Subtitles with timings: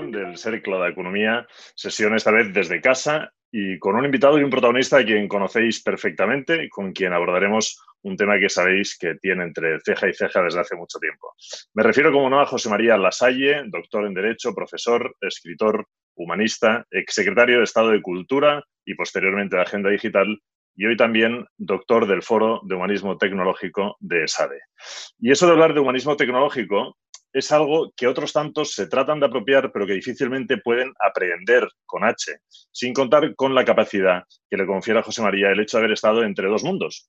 [0.00, 4.48] del Cercle de Economía, sesión esta vez desde casa y con un invitado y un
[4.48, 9.44] protagonista a quien conocéis perfectamente y con quien abordaremos un tema que sabéis que tiene
[9.44, 11.34] entre ceja y ceja desde hace mucho tiempo.
[11.74, 17.58] Me refiero, como no, a José María Lasalle, doctor en Derecho, profesor, escritor, humanista, exsecretario
[17.58, 20.40] de Estado de Cultura y posteriormente de Agenda Digital
[20.74, 24.60] y hoy también doctor del Foro de Humanismo Tecnológico de ESADE.
[25.18, 26.96] Y eso de hablar de humanismo tecnológico
[27.32, 32.04] es algo que otros tantos se tratan de apropiar, pero que difícilmente pueden aprender con
[32.04, 32.38] H,
[32.70, 36.22] sin contar con la capacidad que le confiere José María el hecho de haber estado
[36.22, 37.08] entre dos mundos,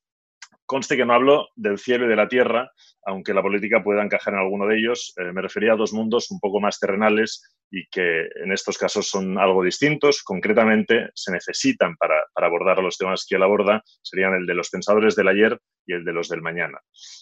[0.66, 2.72] Conste que no hablo del cielo y de la tierra,
[3.06, 5.14] aunque la política pueda encajar en alguno de ellos.
[5.18, 9.08] Eh, me refería a dos mundos un poco más terrenales y que en estos casos
[9.08, 10.24] son algo distintos.
[10.24, 14.70] Concretamente, se necesitan para, para abordar los temas que él aborda, serían el de los
[14.70, 16.80] pensadores del ayer y el de los del mañana.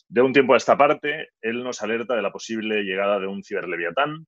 [0.08, 3.44] De un tiempo a esta parte, él nos alerta de la posible llegada de un
[3.44, 4.28] ciberleviatán,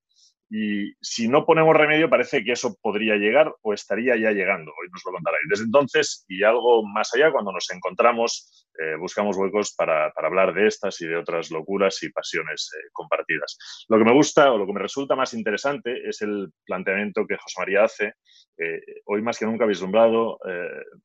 [0.56, 4.72] y si no ponemos remedio, parece que eso podría llegar o estaría ya llegando.
[4.80, 5.36] Hoy nos lo contará.
[5.50, 10.68] Desde entonces, y algo más allá, cuando nos encontramos, eh, buscamos huecos para, hablar de
[10.68, 13.58] estas y de otras locuras y pasiones eh, compartidas.
[13.90, 17.38] Lo que me gusta o lo que me resulta más interesante es el planteamiento que
[17.38, 18.14] José María hace.
[18.60, 20.38] Eh, hoy más que nunca vislumbrado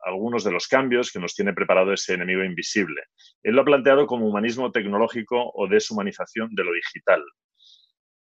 [0.05, 3.01] algunos de los cambios que nos tiene preparado ese enemigo invisible.
[3.43, 7.25] Él lo ha planteado como humanismo tecnológico o deshumanización de lo digital.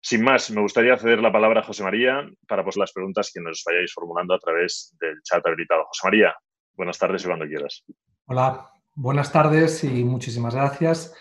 [0.08, 3.42] Sin más, me gustaría ceder la palabra a José María para pues, las preguntas que
[3.42, 5.84] nos vayáis formulando a través del chat habilitado.
[5.84, 6.34] José María,
[6.74, 7.84] buenas tardes y cuando quieras.
[8.24, 11.14] Hola, buenas tardes y muchísimas gracias.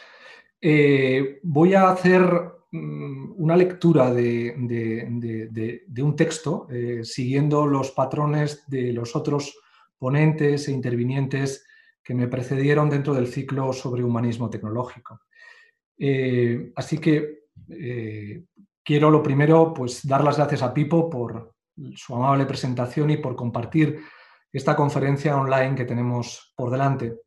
[0.61, 2.21] Eh, voy a hacer
[2.71, 4.55] mm, una lectura de,
[5.97, 9.59] un texto eh, siguiendo los patrones de los otros
[9.97, 11.67] ponentes e intervinientes
[12.02, 15.23] que me precedieron dentro del ciclo sobre humanismo tecnológico.
[15.99, 17.47] Eh, así que
[18.88, 21.53] Quiero lo primero, pues dar las gracias a Pipo por
[21.93, 23.99] su amable presentación y por compartir
[24.49, 27.20] esta conferencia online que tenemos por delante.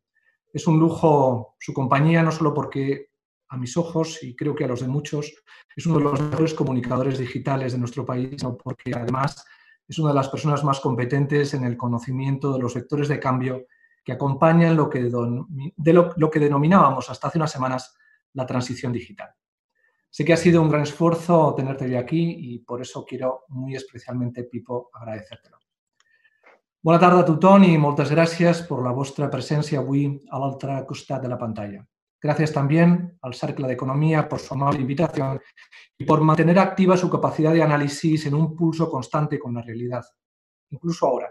[0.51, 3.11] Es un lujo su compañía, no solo porque
[3.49, 5.31] a mis ojos y creo que a los de muchos
[5.75, 9.45] es uno de los mejores comunicadores digitales de nuestro país, sino porque además
[9.87, 13.67] es una de las personas más competentes en el conocimiento de los vectores de cambio
[14.03, 17.95] que acompañan lo que, de lo que denominábamos hasta hace unas semanas
[18.33, 19.29] la transición digital.
[20.11, 23.75] Sé que ha sido un gran esfuerzo tenerte hoy aquí y por eso quiero muy
[23.75, 25.57] especialmente, Pipo, agradecértelo.
[26.83, 30.01] Bona tarda a tothom i moltes gràcies per la vostra presència avui
[30.33, 31.79] a l'altre costat de la pantalla.
[32.19, 35.39] Gracias también al Cercle de Economía por su amable invitación
[35.97, 40.03] y por mantener activa su capacidad de análisis en un pulso constante con la realidad.
[40.71, 41.29] Incluso ahora,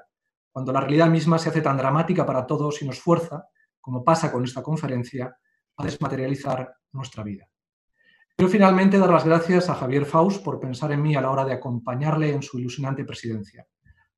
[0.51, 3.45] cuando la realidad misma se hace tan dramática para todos y nos fuerza,
[3.79, 5.37] como pasa con esta conferencia,
[5.77, 7.50] a desmaterializar nuestra vida.
[8.41, 11.45] Quiero finalmente dar las gracias a Javier Faust por pensar en mí a la hora
[11.45, 13.67] de acompañarle en su ilusionante presidencia,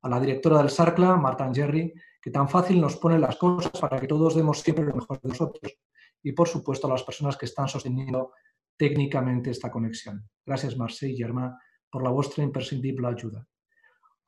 [0.01, 3.99] a la directora del SARCLA, Marta Angerri, que tan fácil nos pone las cosas para
[3.99, 5.77] que todos demos siempre lo mejor de nosotros,
[6.23, 8.31] y por supuesto a las personas que están sosteniendo
[8.77, 10.25] técnicamente esta conexión.
[10.45, 11.57] Gracias, Marcel y Germán,
[11.91, 13.45] por la vuestra imprescindible ayuda.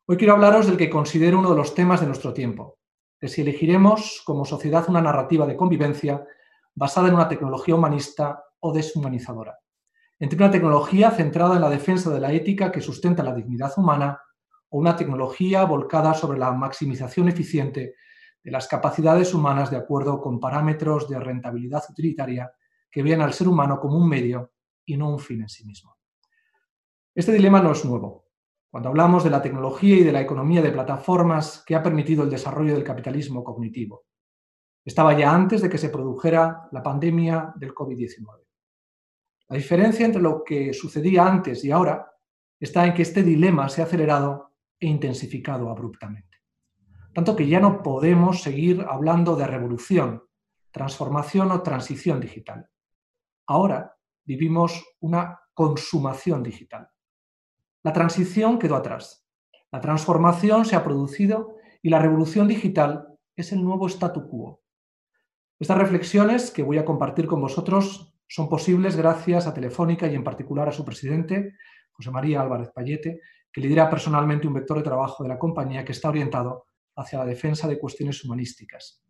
[0.08, 2.80] Hoy quiero hablaros del que considero uno de los temas de nuestro tiempo,
[3.22, 6.22] de si elegiremos como sociedad una narrativa de convivencia
[6.74, 9.58] basada en una tecnología humanista o deshumanizadora
[10.20, 14.20] entre una tecnología centrada en la defensa de la ética que sustenta la dignidad humana
[14.70, 17.96] o una tecnología volcada sobre la maximización eficiente
[18.44, 22.52] de las capacidades humanas de acuerdo con parámetros de rentabilidad utilitaria
[22.90, 24.54] que vean al ser humano como un medio
[24.86, 25.98] y no un fin en sí mismo.
[27.14, 28.26] Este dilema no es nuevo.
[28.70, 32.30] Cuando hablamos de la tecnología y de la economía de plataformas que ha permitido el
[32.30, 34.06] desarrollo del capitalismo cognitivo.
[34.84, 38.45] Estaba ya antes de que se produjera la pandemia del COVID-19.
[39.48, 42.12] La diferencia entre lo que sucedía antes y ahora
[42.60, 46.40] está en que este dilema se ha acelerado e intensificado abruptamente.
[47.14, 50.24] Tanto que ya no podemos seguir hablando de revolución,
[50.72, 52.70] transformación o transición digital.
[53.48, 56.90] Ahora vivimos una consumación digital.
[57.84, 59.26] La transición quedó atrás.
[59.72, 64.64] La transformación se ha producido y la revolución digital es el nuevo statu quo.
[65.60, 70.24] Estas reflexiones que voy a compartir con vosotros son posibles gracias a Telefónica y en
[70.24, 71.56] particular a su presidente,
[71.92, 75.92] José María Álvarez Payete, que lidera personalmente un vector de trabajo de la compañía que
[75.92, 79.02] está orientado hacia la defensa de cuestiones humanísticas.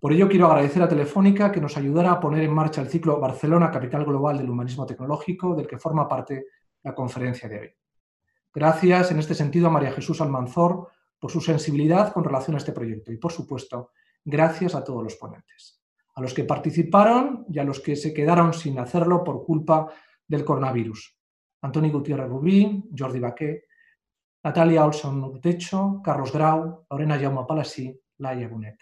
[0.00, 3.20] Por ello, quiero agradecer a Telefónica que nos ayudara a poner en marcha el ciclo
[3.20, 6.46] Barcelona, Capital Global del Humanismo Tecnológico, del que forma parte
[6.82, 7.70] la conferencia de hoy.
[8.52, 10.88] Gracias, en este sentido, a María Jesús Almanzor
[11.20, 13.92] por su sensibilidad con relación a este proyecto y, por supuesto,
[14.24, 15.81] gracias a todos los ponentes
[16.14, 19.92] a los que participaron y a los que se quedaron sin hacerlo por culpa
[20.26, 21.16] del coronavirus.
[21.62, 23.64] Antoni Gutiérrez Rubí, Jordi Baqué,
[24.44, 28.78] Natalia Olson Urtecho, Carlos Grau, Lorena Jaume Palasí, Laia Bonet.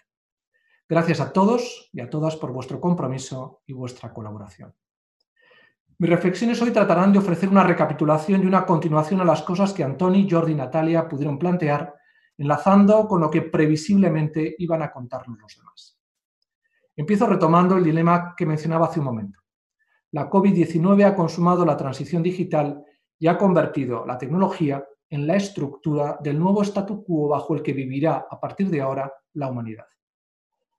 [0.89, 4.73] Gracias a todos y a todas por vuestro compromiso y vuestra colaboración.
[5.99, 9.83] Mis reflexiones hoy tratarán de ofrecer una recapitulación y una continuación a las cosas que
[9.83, 11.93] Antoni, Jordi y Natalia pudieron plantear,
[12.37, 16.00] enlazando con lo que previsiblemente iban a contarnos los demás.
[16.95, 19.39] Empiezo retomando el dilema que mencionaba hace un momento.
[20.11, 22.83] La COVID-19 ha consumado la transición digital
[23.17, 27.73] y ha convertido la tecnología en la estructura del nuevo statu quo bajo el que
[27.73, 29.85] vivirá a partir de ahora la humanidad.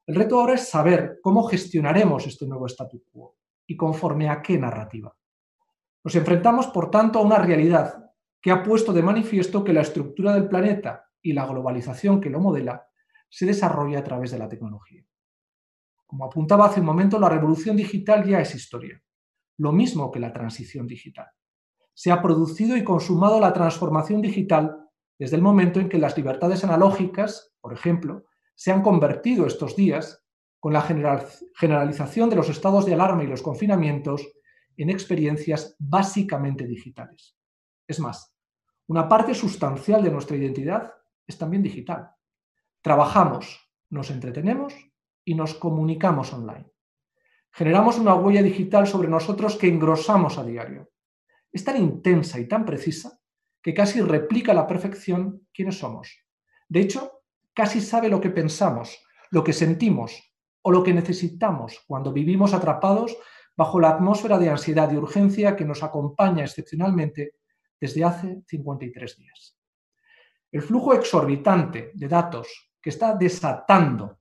[0.07, 3.37] El reto ahora es saber cómo gestionaremos este nuevo statu quo
[3.67, 5.15] y conforme a qué narrativa.
[6.05, 8.11] Nos enfrentamos, por tanto, a una realidad
[8.41, 12.41] que ha puesto de manifiesto que la estructura del planeta y la globalización que lo
[12.41, 12.87] modela
[13.29, 15.07] se desarrolla a través de la tecnología.
[16.13, 19.03] Como apuntaba hace un momento, la revolución digital ya es historia,
[19.57, 21.29] lo mismo que la transición digital
[21.95, 24.77] se ha producido y consumado la transformación digital
[25.19, 30.23] desde el momento en que las libertades analógicas, por ejemplo, se han convertido estos días,
[30.61, 34.23] con la generalización de los estados de alarma y los confinamientos,
[34.77, 37.39] en experiencias básicamente digitales.
[37.89, 38.37] Es más,
[38.87, 40.93] una parte sustancial de nuestra identidad
[41.27, 42.11] es también digital.
[42.83, 44.75] Trabajamos, nos entretenemos
[45.25, 46.71] y nos comunicamos online.
[47.53, 50.93] Generamos una huella digital sobre nosotros que engrosamos a diario
[51.53, 53.21] es tan intensa y tan precisa
[53.63, 56.25] que casi replica a la perfección quiénes somos.
[56.69, 57.23] De hecho,
[57.53, 58.99] casi sabe lo que pensamos,
[59.31, 63.17] lo que sentimos o lo que necesitamos cuando vivimos atrapados
[63.55, 67.35] bajo la atmósfera de ansiedad y urgencia que nos acompaña excepcionalmente
[67.79, 69.59] desde hace 53 días.
[70.51, 74.21] El flujo exorbitante de datos que está desatando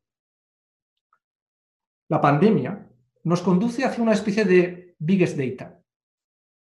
[2.12, 2.90] la pandemia
[3.24, 5.80] nos conduce hacia una especie de biggest data.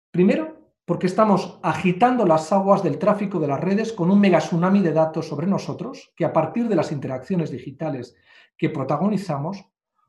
[0.10, 4.82] Primero, porque estamos agitando las aguas del tráfico de las redes con un mega tsunami
[4.82, 8.16] de datos sobre nosotros, que a partir de las interacciones digitales
[8.58, 9.64] que protagonizamos,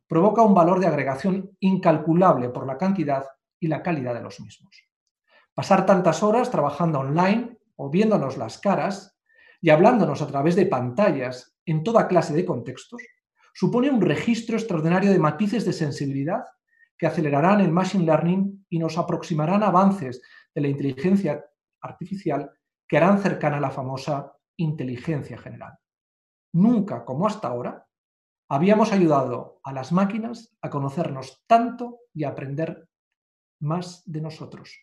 [0.09, 3.27] provoca un valor de agregación incalculable por la cantidad
[3.61, 4.89] y la calidad de los mismos.
[5.53, 9.19] Pasar tantas horas trabajando online o viéndonos las caras
[9.61, 13.03] y hablándonos a través de pantallas en toda clase de contextos,
[13.57, 16.45] supone un registro extraordinario de matices de sensibilidad
[16.99, 20.21] que acelerarán el machine learning y nos aproximarán a avances
[20.55, 21.43] de la inteligencia
[21.81, 22.51] artificial
[22.87, 25.73] que harán cercana a la famosa inteligencia general.
[26.53, 27.87] Nunca, como hasta ahora,
[28.51, 32.87] habíamos ayudado a las máquinas a conocernos tanto y a aprender
[33.61, 34.79] más de nosotros.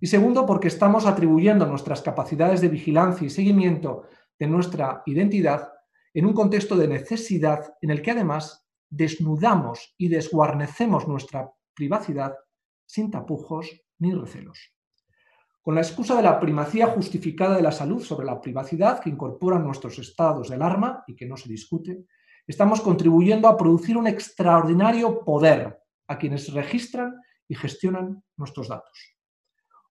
[0.00, 4.08] Y segundo, porque estamos atribuyendo nuestras capacidades de vigilancia y seguimiento
[4.40, 5.72] de nuestra identidad
[6.14, 12.34] en un contexto de necesidad en el que además desnudamos y desguarnecemos nuestra privacidad
[12.84, 14.74] sin tapujos ni recelos.
[15.62, 19.64] Con la excusa de la primacía justificada de la salud sobre la privacidad que incorporan
[19.64, 22.06] nuestros estados de alarma y que no se discute,
[22.46, 25.78] estamos contribuyendo a producir un extraordinario poder
[26.08, 27.14] a quienes registran
[27.46, 29.16] y gestionan nuestros datos.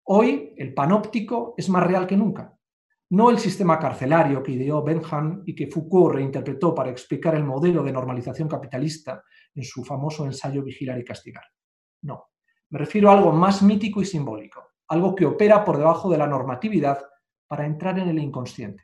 [0.03, 2.58] Hoy el panóptico es más real que nunca.
[3.11, 7.83] No el sistema carcelario que ideó Benham y que Foucault reinterpretó para explicar el modelo
[7.83, 9.23] de normalización capitalista
[9.55, 11.45] en su famoso ensayo Vigilar y Castigar.
[12.03, 12.29] No,
[12.69, 16.27] me refiero a algo más mítico y simbólico, algo que opera por debajo de la
[16.27, 16.99] normatividad
[17.47, 18.83] para entrar en el inconsciente.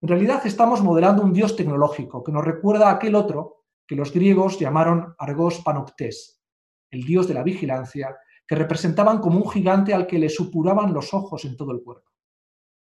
[0.00, 4.12] En realidad estamos modelando un dios tecnológico que nos recuerda a aquel otro que los
[4.12, 6.42] griegos llamaron Argos Panoptes,
[6.90, 8.16] el dios de la vigilancia,
[8.46, 12.07] que representaban como un gigante al que le supuraban los ojos en todo el cuerpo.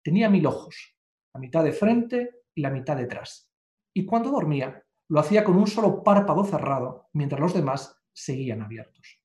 [0.06, 0.94] Tenía mil ojos,
[1.34, 3.50] la mitad de frente y la mitad detrás.
[3.92, 9.20] Y cuando dormía, lo hacía con un solo párpado cerrado, mientras los demás seguían abiertos.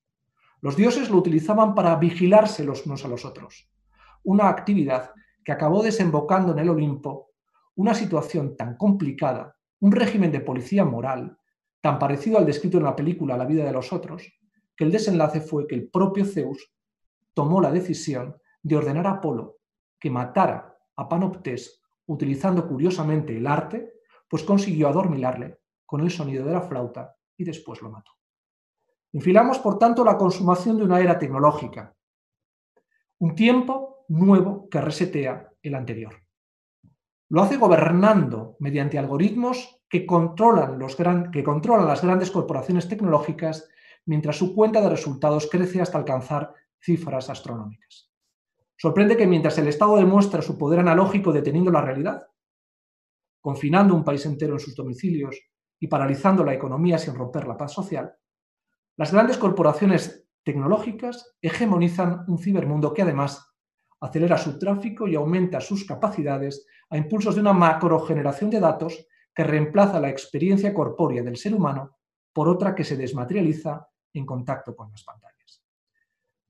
[0.60, 3.70] Los dioses lo utilizaban para vigilarse los unos a los otros,
[4.24, 5.12] una actividad
[5.44, 7.30] que acabó desembocando en el Olimpo
[7.76, 11.38] una situación tan complicada, un régimen de policía moral,
[11.80, 14.24] tan parecido al descrito en la película La vida de los otros,
[14.74, 16.74] que el desenlace fue que el propio Zeus
[17.34, 19.58] tomó la decisión de ordenar a Apolo
[20.02, 20.71] que matara
[21.08, 23.94] Panoptes utilizando curiosamente el arte,
[24.28, 28.12] pues consiguió adormilarle con el sonido de la flauta y después lo mató.
[29.12, 31.94] Enfilamos, por tanto, la consumación de una era tecnológica,
[33.18, 36.14] un tiempo nuevo que resetea el anterior.
[37.28, 43.68] Lo hace gobernando mediante algoritmos que controlan, los que controlan las grandes corporaciones tecnológicas
[44.06, 48.11] mientras su cuenta de resultados crece hasta alcanzar cifras astronómicas.
[48.82, 52.26] Sorprende que mientras el Estado demuestra su poder analógico deteniendo la realidad,
[53.40, 55.38] confinando un país entero en sus domicilios
[55.78, 58.12] y paralizando la economía sin romper la paz social,
[58.96, 63.54] las grandes corporaciones tecnológicas hegemonizan un cibermundo que además
[64.00, 69.44] acelera su tráfico y aumenta sus capacidades a impulsos de una macrogeneración de datos que
[69.44, 71.98] reemplaza la experiencia corpórea del ser humano
[72.32, 75.31] por otra que se desmaterializa en contacto con las pantallas.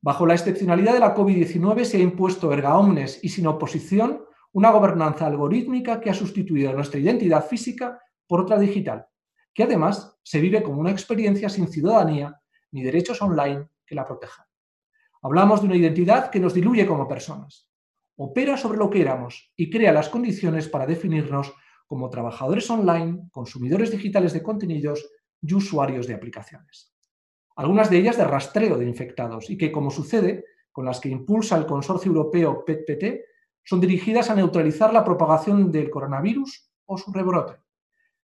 [0.04, 4.72] Bajo la excepcionalidad de la COVID-19 se ha impuesto erga omnes y sin oposición una
[4.72, 9.06] gobernanza algorítmica que ha sustituido nuestra identidad física por otra digital,
[9.54, 12.36] que además se vive como una experiencia sin ciudadanía
[12.72, 14.44] ni derechos online que la protejan.
[15.22, 17.68] Hablamos de una identidad que nos diluye como personas,
[18.16, 21.54] opera sobre lo que éramos y crea las condiciones para definirnos
[21.86, 25.08] como trabajadores online, consumidores digitales de contenidos
[25.40, 26.91] y usuarios de aplicaciones.
[27.56, 31.56] Algunas de ellas de rastreo de infectados y que, como sucede con las que impulsa
[31.56, 33.24] el consorcio europeo PET-PT,
[33.62, 37.58] son dirigidas a neutralizar la propagación del coronavirus o su rebrote.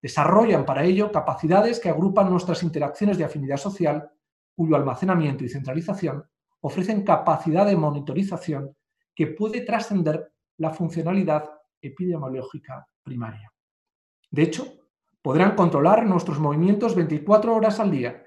[0.02, 4.10] Desarrollan para ello capacidades que agrupan nuestras interacciones de afinidad social,
[4.56, 6.26] cuyo almacenamiento y centralización
[6.62, 8.76] ofrecen capacidad de monitorización
[9.16, 11.50] que puede trascender la funcionalidad
[11.82, 13.52] epidemiológica primaria.
[14.30, 14.66] De hecho,
[15.22, 18.24] podrán controlar nuestros movimientos 24 horas al día,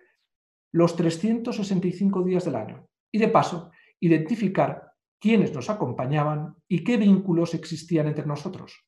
[0.75, 4.91] los 365 días del año, y de paso, identificar
[5.21, 8.85] quiénes nos acompañaban y qué vínculos existían entre nosotros,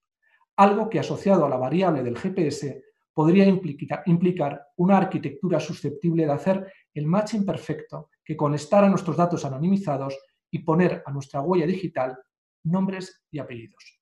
[0.57, 2.83] algo que asociado a la variable del GPS
[3.15, 10.19] podría implicar una arquitectura susceptible de hacer el match imperfecto que conectara nuestros datos anonimizados
[10.51, 12.19] y poner a nuestra huella digital
[12.65, 14.01] nombres y apellidos.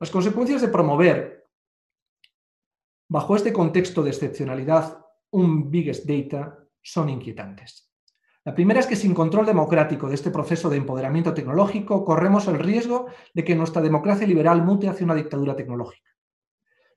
[0.00, 1.44] Las consecuencias de promover,
[3.10, 6.57] bajo este contexto de excepcionalidad, un biggest data
[6.92, 7.90] son inquietantes.
[8.44, 12.58] La primera es que sin control democrático de este proceso de empoderamiento tecnológico corremos el
[12.58, 16.10] riesgo de que nuestra democracia liberal mute hacia una dictadura tecnológica.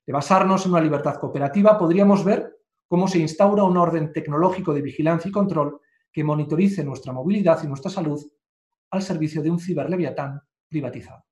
[0.05, 2.57] De basarnos en una libertad cooperativa, podríamos ver
[2.87, 5.81] cómo se instaura un orden tecnológico de vigilancia y control
[6.11, 8.21] que monitorice nuestra movilidad y nuestra salud
[8.91, 11.25] al servicio de un ciberleviatán privatizado.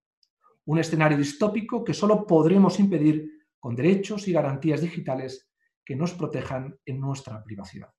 [0.66, 3.26] Un escenario distópico que solo podremos impedir
[3.58, 5.50] con derechos y garantías digitales
[5.86, 7.90] que nos protejan en nuestra privacidad.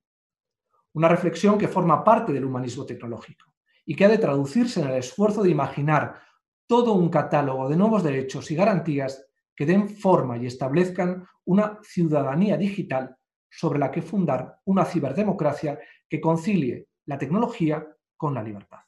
[0.93, 3.55] Una reflexión que forma parte del humanismo tecnológico
[3.85, 6.21] y que ha de traducirse en el esfuerzo de imaginar
[6.67, 12.57] todo un catálogo de nuevos derechos y garantías que den forma y establezcan una ciudadanía
[12.57, 13.17] digital
[13.49, 15.79] sobre la que fundar una ciberdemocracia
[16.09, 18.79] que concilie la tecnología con la libertad.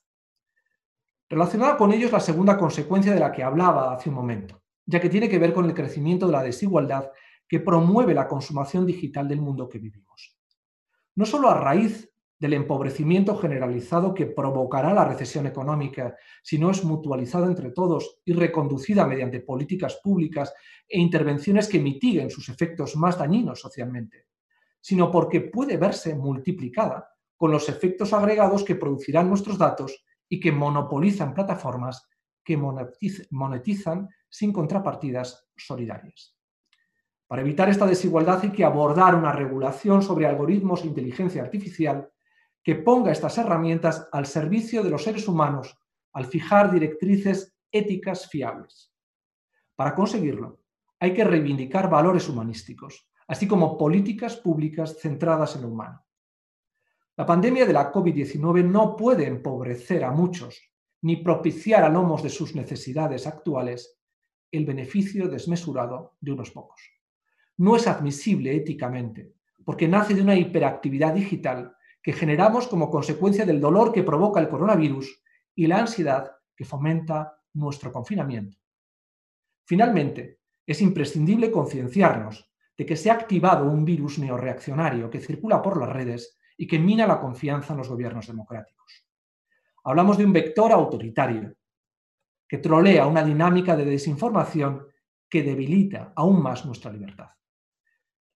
[1.29, 5.01] Relacionada con ello es la segunda consecuencia de la que hablaba hace un momento, ya
[5.01, 7.11] que tiene que ver con el crecimiento de la desigualdad
[7.49, 10.42] que promueve la consumación digital del mundo que vivimos
[11.15, 17.47] no solo a raíz del empobrecimiento generalizado que provocará la recesión económica, sino es mutualizada
[17.47, 20.53] entre todos y reconducida mediante políticas públicas
[20.89, 24.27] e intervenciones que mitiguen sus efectos más dañinos socialmente,
[24.81, 30.51] sino porque puede verse multiplicada con los efectos agregados que producirán nuestros datos y que
[30.51, 32.09] monopolizan plataformas
[32.45, 36.35] que monetizan sin contrapartidas solidarias.
[37.33, 42.13] Para evitar esta desigualdad hay que abordar una regulación sobre algoritmos e inteligencia artificial
[42.63, 45.75] que ponga estas herramientas al servicio de los seres humanos
[46.13, 48.93] al fijar directrices éticas fiables.
[49.75, 50.61] Para conseguirlo,
[51.01, 56.05] hay que reivindicar valores humanísticos, así como políticas públicas centradas en lo humano.
[57.17, 60.61] La pandemia de la COVID-19 no puede empobrecer a muchos
[61.01, 63.99] ni propiciar a lomos de sus necesidades actuales
[64.51, 66.83] el beneficio desmesurado de unos pocos
[67.59, 73.61] no es admisible éticamente, porque nace de una hiperactividad digital que generamos como consecuencia del
[73.61, 75.23] dolor que provoca el coronavirus
[75.55, 78.59] y la ansiedad que fomenta nuestro confinamiento.
[79.65, 85.79] Finalmente, es imprescindible concienciarnos de que se ha activado un virus neoreaccionario que circula por
[85.79, 89.05] las redes y que mina la confianza en los gobiernos democráticos.
[89.85, 91.55] Hablamos de un vector autoritario
[92.49, 94.87] que trolea una dinámica de desinformación
[95.29, 97.31] que debilita aún más nuestra libertad.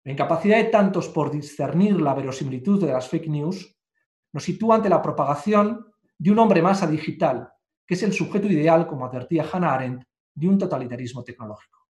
[0.07, 3.77] La incapacidad de tantos por discernir la verosimilitud de las fake news
[4.33, 5.85] nos sitúa ante la propagación
[6.17, 7.49] de un hombre masa digital,
[7.85, 11.89] que es el sujeto ideal, como advertía Hannah Arendt, de un totalitarismo tecnológico.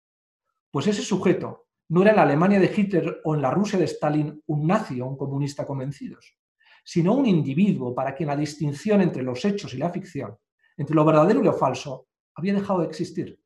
[0.70, 3.84] Pues ese sujeto no era en la Alemania de Hitler o en la Rusia de
[3.84, 6.38] Stalin un nazi o un comunista convencidos,
[6.82, 10.34] sino un individuo para quien la distinción entre los hechos y la ficción,
[10.78, 13.38] entre lo verdadero y lo falso, había dejado de existir.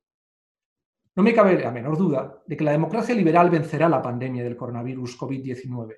[1.21, 4.57] No me cabe la menor duda de que la democracia liberal vencerá la pandemia del
[4.57, 5.97] coronavirus COVID-19,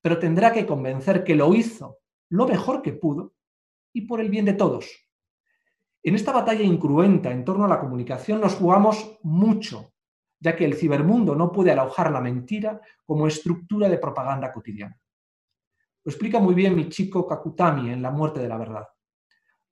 [0.00, 1.98] pero tendrá que convencer que lo hizo
[2.30, 3.34] lo mejor que pudo
[3.92, 4.90] y por el bien de todos.
[6.02, 9.92] En esta batalla incruenta en torno a la comunicación nos jugamos mucho,
[10.40, 14.98] ya que el cibermundo no puede alojar la mentira como estructura de propaganda cotidiana.
[16.02, 18.88] Lo explica muy bien mi chico Kakutami en La muerte de la verdad.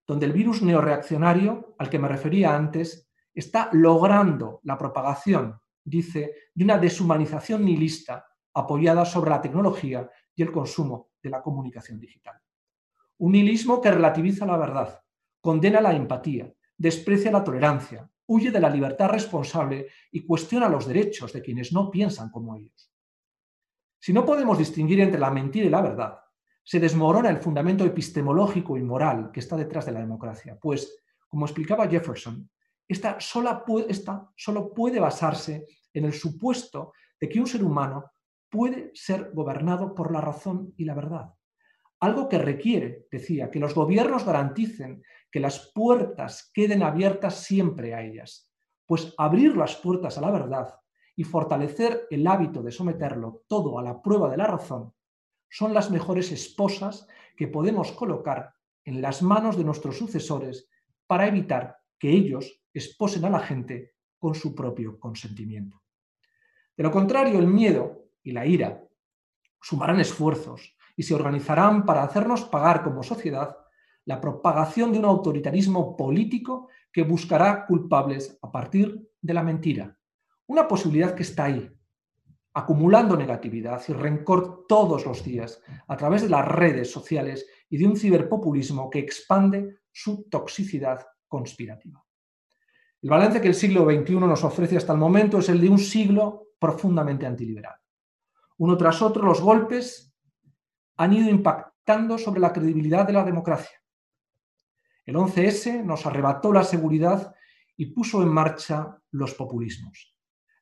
[0.07, 6.65] donde el virus neoreaccionario al que me refería antes está logrando la propagación, dice, de
[6.65, 12.37] una deshumanización nihilista apoyada sobre la tecnología y el consumo de la comunicación digital.
[13.19, 15.01] Un nihilismo que relativiza la verdad,
[15.41, 21.33] condena la empatía, desprecia la tolerancia, huye de la libertad responsable y cuestiona los derechos
[21.33, 22.91] de quienes no piensan como ellos.
[23.99, 26.19] Si no podemos distinguir entre la mentira y la verdad,
[26.65, 31.47] se desmorona el fundamento epistemológico y moral que está detrás de la democracia, pues, como
[31.47, 32.49] explicaba Jefferson,
[32.89, 33.19] esta,
[33.89, 38.13] esta solo puede basarse en el supuesto de que un ser humano
[38.51, 41.33] puede ser gobernado por la razón y la verdad.
[42.01, 48.03] Algo que requiere, decía, que los gobiernos garanticen que las puertas queden abiertas siempre a
[48.03, 48.51] ellas,
[48.87, 50.75] pues abrir las puertas a la verdad
[51.17, 54.93] y fortalecer el hábito de someterlo todo a la prueba de la razón
[55.49, 60.69] son las mejores esposas que podemos colocar en las manos de nuestros sucesores
[61.07, 65.81] para evitar que ellos esposen a la gente con su propio consentimiento.
[66.77, 68.83] De lo contrario, el miedo y la ira
[69.61, 73.57] sumarán esfuerzos y se organizarán para hacernos pagar como sociedad
[74.05, 79.97] la propagación de un autoritarismo político que buscará culpables a partir de la mentira.
[80.47, 81.71] Una posibilidad que está ahí,
[82.53, 87.87] acumulando negatividad y rencor todos los días a través de las redes sociales y de
[87.87, 92.05] un ciberpopulismo que expande su toxicidad conspirativa.
[93.01, 95.79] El balance que el siglo XXI nos ofrece hasta el momento es el de un
[95.79, 97.75] siglo profundamente antiliberal.
[98.59, 100.15] Uno tras otro, los golpes
[100.99, 103.79] han ido impactando sobre la credibilidad de la democracia.
[105.07, 107.35] El 11S nos arrebató la seguridad
[107.79, 110.15] y puso en marcha los populismos.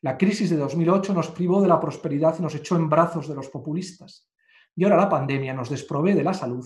[0.03, 3.35] La crisis de 2008 nos privó de la prosperidad y nos echó en brazos de
[3.35, 4.31] los populistas.
[4.77, 6.65] Y ahora la pandemia nos desprovee de la salud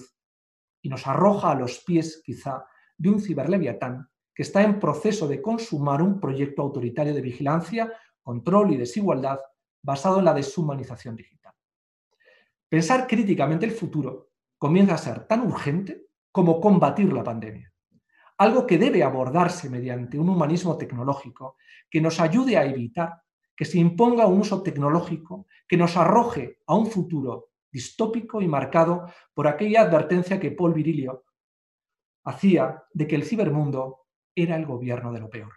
[0.83, 5.41] y nos arroja a los pies, quizá, de un ciberleviatán que está en proceso de
[5.41, 7.93] consumar un proyecto autoritario de vigilancia,
[8.23, 9.39] control y desigualdad
[9.83, 11.53] basado en la deshumanización digital.
[12.69, 17.73] Pensar críticamente el futuro comienza a ser tan urgente como combatir la pandemia.
[18.39, 21.57] Algo que debe abordarse mediante un humanismo tecnológico
[21.89, 23.23] que nos ayude a evitar
[23.55, 29.09] que se imponga un uso tecnológico que nos arroje a un futuro distópico y marcado
[29.33, 31.25] por aquella advertencia que Paul Virilio
[32.25, 35.53] hacía de que el cibermundo era el gobierno de lo peor.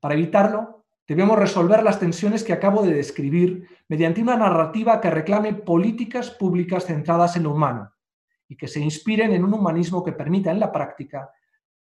[0.00, 5.54] Para evitarlo, debemos resolver las tensiones que acabo de describir mediante una narrativa que reclame
[5.54, 7.92] políticas públicas centradas en lo humano,
[8.48, 11.30] y que se inspiren en un humanismo que permita en la práctica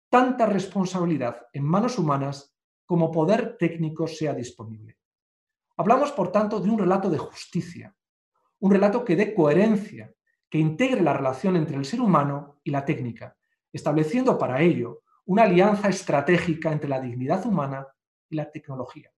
[0.09, 4.99] tanta responsabilidad en manos humanas como poder técnico sea disponible.
[5.77, 7.95] Hablamos, por tanto, de un relato de justicia,
[8.59, 10.13] un relato que dé coherencia,
[10.51, 13.37] que integre la relación entre el ser humano y la técnica,
[13.73, 17.87] estableciendo para ello una alianza estratégica entre la dignidad humana
[18.29, 19.13] y la tecnología,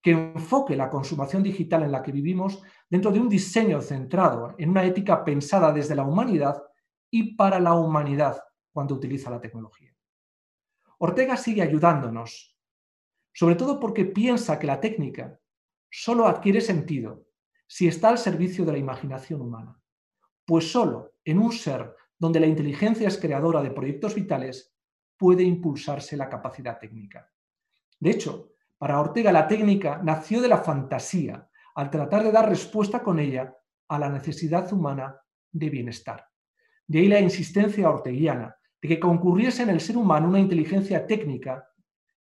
[0.00, 4.70] que enfoque la consumación digital en la que vivimos dentro de un diseño centrado en
[4.70, 6.62] una ética pensada desde la humanidad
[7.10, 9.94] y para la humanidad cuando utiliza la tecnología.
[10.98, 12.56] Ortega sigue ayudándonos,
[13.32, 15.38] sobre todo porque piensa que la técnica
[15.90, 17.26] solo adquiere sentido
[17.66, 19.78] si está al servicio de la imaginación humana,
[20.44, 24.74] pues solo en un ser donde la inteligencia es creadora de proyectos vitales
[25.16, 27.30] puede impulsarse la capacidad técnica.
[27.98, 33.02] De hecho, para Ortega la técnica nació de la fantasía, al tratar de dar respuesta
[33.02, 33.54] con ella
[33.88, 35.18] a la necesidad humana
[35.52, 36.26] de bienestar.
[36.86, 41.66] De ahí la insistencia orteguiana de que concurriese en el ser humano una inteligencia técnica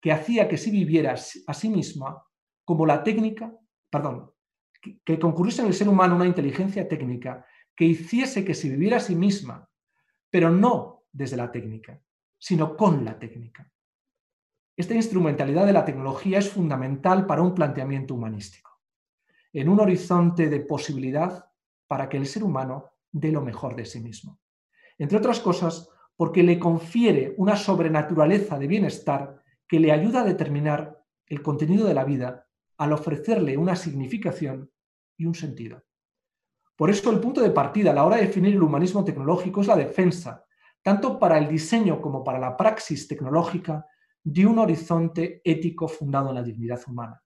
[0.01, 2.25] que hacía que se viviera a sí misma
[2.65, 3.53] como la técnica,
[3.91, 4.31] perdón,
[5.05, 9.01] que concurriese en el ser humano una inteligencia técnica que hiciese que se viviera a
[9.01, 9.68] sí misma,
[10.31, 12.01] pero no desde la técnica,
[12.39, 13.71] sino con la técnica.
[14.77, 18.69] Esta instrumentalidad de la tecnología es fundamental para un planteamiento humanístico
[19.53, 21.51] en un horizonte de posibilidad
[21.87, 24.39] para que el ser humano dé lo mejor de sí mismo.
[24.99, 31.05] Entre otras cosas, porque le confiere una sobrenaturaleza de bienestar que le ayuda a determinar
[31.27, 34.71] el contenido de la vida al ofrecerle una significación
[35.17, 35.83] y un sentido.
[36.79, 39.67] Por eso el punto de partida a la hora de definir el humanismo tecnológico es
[39.67, 40.47] la defensa,
[40.83, 43.85] tanto para el diseño como para la praxis tecnológica,
[44.23, 47.23] de un horizonte ético fundado en la dignidad humana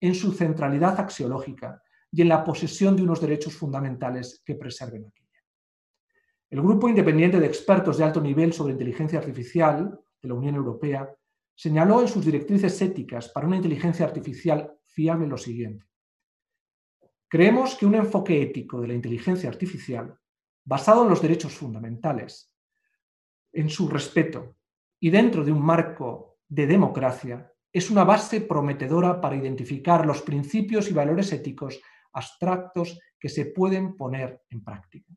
[0.00, 5.26] en su centralidad axiológica y en la posesión de unos derechos fundamentales que preserven aquella.
[6.50, 11.10] El Grupo Independiente de Expertos de Alto Nivel sobre Inteligencia Artificial de la Unión Europea
[11.54, 15.84] señaló en sus directrices éticas para una inteligencia artificial fiable lo siguiente.
[17.28, 20.16] Creemos que un enfoque ético de la inteligencia artificial,
[20.64, 22.52] basado en los derechos fundamentales,
[23.52, 24.56] en su respeto
[25.00, 30.88] y dentro de un marco de democracia, es una base prometedora para identificar los principios
[30.88, 31.80] y valores éticos
[32.12, 35.12] abstractos que se pueden poner en práctica.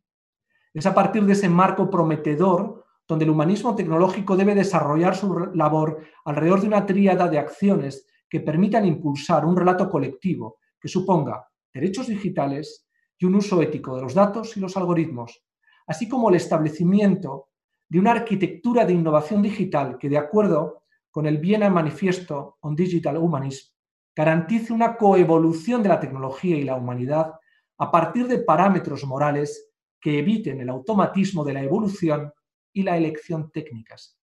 [0.73, 6.03] Es a partir de ese marco prometedor donde el humanismo tecnológico debe desarrollar su labor
[6.25, 12.07] alrededor de una tríada de acciones que permitan impulsar un relato colectivo que suponga derechos
[12.07, 15.43] digitales y un uso ético de los datos y los algoritmos,
[15.87, 17.49] así como el establecimiento
[17.89, 23.17] de una arquitectura de innovación digital que, de acuerdo con el Viena Manifiesto on Digital
[23.17, 23.73] Humanism,
[24.15, 27.33] garantice una coevolución de la tecnología y la humanidad
[27.77, 32.31] a partir de parámetros morales que eviten el automatismo de la evolución
[32.73, 34.17] y la elección técnicas.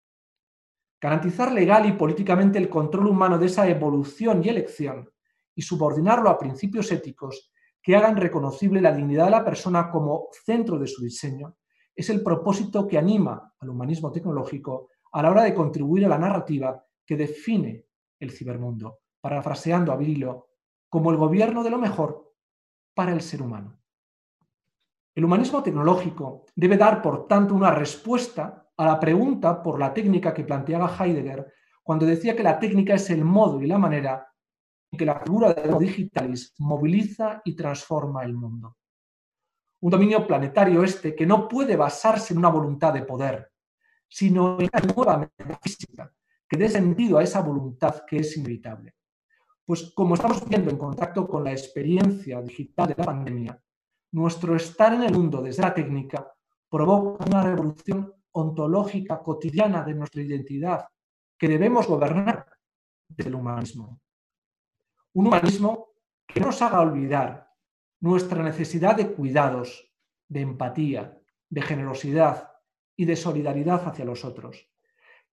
[1.01, 5.11] Garantizar legal y políticamente el control humano de esa evolución y elección
[5.57, 7.51] y subordinarlo a principios éticos
[7.83, 11.57] que hagan reconocible la dignidad de la persona como centro de su diseño
[11.95, 16.19] es el propósito que anima al humanismo tecnológico a la hora de contribuir a la
[16.19, 17.87] narrativa que define
[18.21, 20.49] el cibermundo, parafraseando a Virilo,
[20.89, 22.35] como el gobierno de lo mejor
[22.95, 23.81] para el ser humano.
[25.15, 30.35] El humanismo tecnológico debe dar, por tanto, una respuesta a la pregunta por la técnica
[30.35, 31.51] que planteaba Heidegger
[31.83, 34.27] cuando decía que la técnica es el modo y la manera
[34.91, 38.77] en que la figura de digitalis moviliza y transforma el mundo.
[39.81, 43.53] Un dominio planetario este que no puede basarse en una voluntad de poder,
[44.09, 46.13] sino en una nueva metafísica
[46.49, 48.95] que dé sentido a esa voluntad que es inevitable.
[49.65, 53.61] Pues como estamos viendo en contacto con la experiencia digital de la pandemia,
[54.13, 56.33] nuestro estar en el mundo desde la técnica
[56.71, 60.87] provoca una revolución ontológica cotidiana de nuestra identidad
[61.39, 62.47] que debemos gobernar
[63.09, 64.01] desde el humanismo.
[65.17, 65.95] Un humanismo
[66.29, 67.51] que nos haga olvidar
[68.01, 69.91] nuestra necesidad de cuidados,
[70.29, 72.53] de empatía, de generosidad,
[72.99, 74.69] y de solidaridad hacia los otros,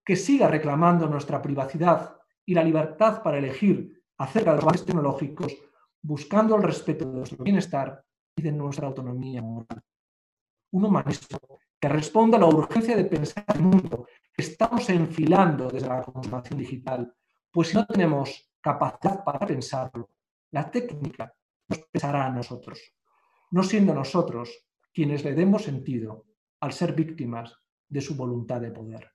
[0.05, 5.53] que siga reclamando nuestra privacidad y la libertad para elegir acerca de los avances tecnológicos,
[6.01, 8.05] buscando el respeto de nuestro bienestar
[8.37, 9.83] y de nuestra autonomía moral.
[10.71, 11.39] Un humanismo
[11.77, 16.57] que responda a la urgencia de pensar el mundo que estamos enfilando desde la consumación
[16.57, 17.13] digital,
[17.51, 20.09] pues si no tenemos capacidad para pensarlo,
[20.51, 21.35] la técnica
[21.67, 22.79] nos pesará a nosotros,
[23.51, 24.49] no siendo nosotros
[24.93, 26.25] quienes le demos sentido
[26.61, 27.53] al ser víctimas
[27.89, 29.11] de su voluntad de poder.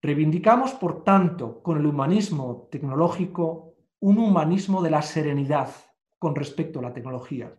[0.00, 5.70] Reivindicamos, por tanto, con el humanismo tecnológico un humanismo de la serenidad
[6.18, 7.56] con respecto a la tecnología,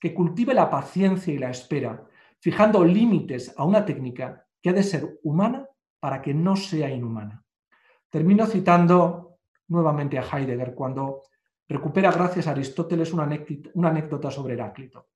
[0.00, 2.08] que cultive la paciencia y la espera,
[2.40, 5.68] fijando límites a una técnica que ha de ser humana
[6.00, 7.44] para que no sea inhumana.
[8.12, 11.22] Termino citando nuevamente a Heidegger cuando
[11.66, 15.08] recupera gracias a Aristóteles una anécdota sobre Heráclito.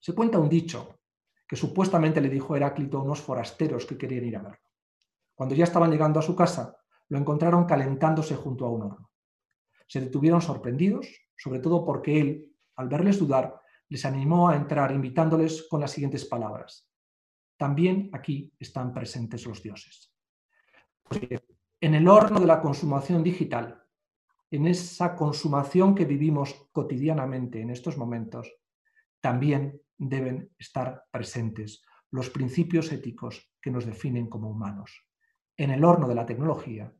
[0.00, 1.00] Se cuenta un dicho
[1.46, 4.70] que supuestamente le dijo Heráclito a unos forasteros que querían ir a verlo.
[5.34, 6.78] Cuando ya estaban llegando a su casa,
[7.10, 9.10] lo encontraron calentándose junto a un horno.
[9.86, 15.68] Se detuvieron sorprendidos, sobre todo porque él, al verles dudar, les animó a entrar invitándoles
[15.68, 16.88] con las siguientes palabras.
[17.58, 20.10] También aquí están presentes los dioses.
[21.80, 23.82] En el horno de la consumación digital,
[24.50, 28.52] en esa consumación que vivimos cotidianamente en estos momentos,
[29.20, 35.04] también deben estar presentes los principios éticos que nos definen como humanos.
[35.56, 36.92] En el horno de la tecnología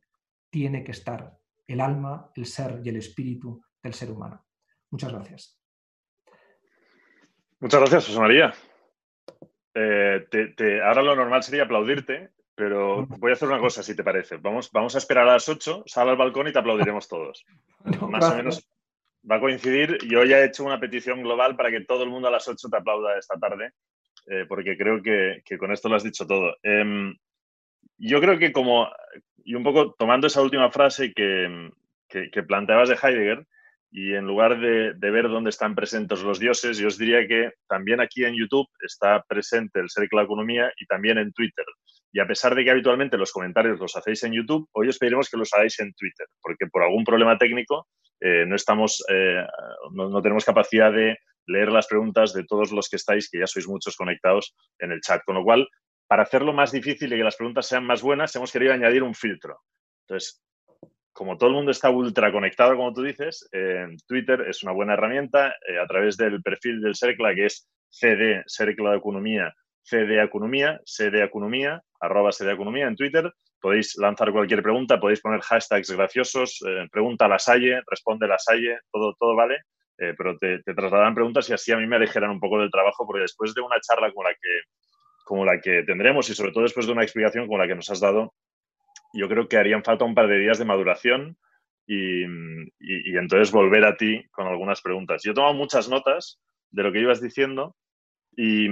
[0.49, 4.45] tiene que estar el alma, el ser y el espíritu del ser humano.
[4.91, 5.61] Muchas gracias.
[7.59, 8.53] Muchas gracias, José María.
[9.73, 14.35] Eh, ahora lo normal sería aplaudirte, pero voy a hacer una cosa, si te parece.
[14.35, 17.45] Vamos, vamos a esperar a las 8, sal al balcón y te aplaudiremos todos.
[18.01, 18.69] Más o menos
[19.29, 19.97] va a coincidir.
[20.05, 22.67] Yo ya he hecho una petición global para que todo el mundo a las 8
[22.69, 23.71] te aplauda esta tarde,
[24.25, 26.57] eh, porque creo que, con esto lo has dicho todo.
[26.61, 27.15] Em,
[27.97, 28.89] yo creo que como,
[29.45, 31.71] y un poco tomando esa última frase que,
[32.09, 33.47] que, planteabas de Heidegger,
[33.89, 37.53] y en lugar de, de, ver dónde están presentes los dioses, yo os diría que
[37.69, 41.65] también aquí en YouTube está presente el Cercle de la Economía y también en Twitter.
[42.11, 45.29] Y a pesar de que habitualmente los comentarios los hacéis en YouTube, hoy os pediremos
[45.29, 47.87] que los hagáis en Twitter, porque por algún problema técnico
[48.19, 49.45] eh, no estamos, eh,
[50.23, 53.95] tenemos capacidad de leer las preguntas de todos los que estáis, que ya sois muchos
[53.95, 55.21] conectados en el chat.
[55.25, 55.67] Con lo cual,
[56.07, 59.15] para hacerlo más difícil y que las preguntas sean más buenas, hemos querido añadir un
[59.15, 59.59] filtro.
[60.07, 60.41] Entonces,
[61.13, 63.49] como todo el mundo está ultra conectado, como tú dices,
[64.07, 68.43] Twitter es una buena herramienta eh, a través del perfil del CERCLA, que es CD,
[68.47, 69.53] CERCLA de Economía,
[69.89, 73.31] CD Economía, CD Economía, arroba CD Economía en Twitter.
[73.59, 78.37] Podéis lanzar cualquier pregunta, podéis poner hashtags graciosos, eh, pregunta a la Salle, responde la
[78.37, 79.63] Salle, todo, todo vale,
[79.97, 82.71] eh, pero te, te, trasladarán preguntas y así a mí me aligeran un poco del
[82.71, 84.61] trabajo, porque después de una charla como la que,
[85.25, 87.89] como la que tendremos y sobre todo después de una explicación como la que nos
[87.89, 88.33] has dado,
[89.13, 91.37] yo creo que harían falta un par de días de maduración
[91.85, 92.23] y,
[93.17, 95.23] entonces volver a ti con algunas preguntas.
[95.23, 97.75] Yo he tomado muchas notas de lo que ibas diciendo
[98.35, 98.67] y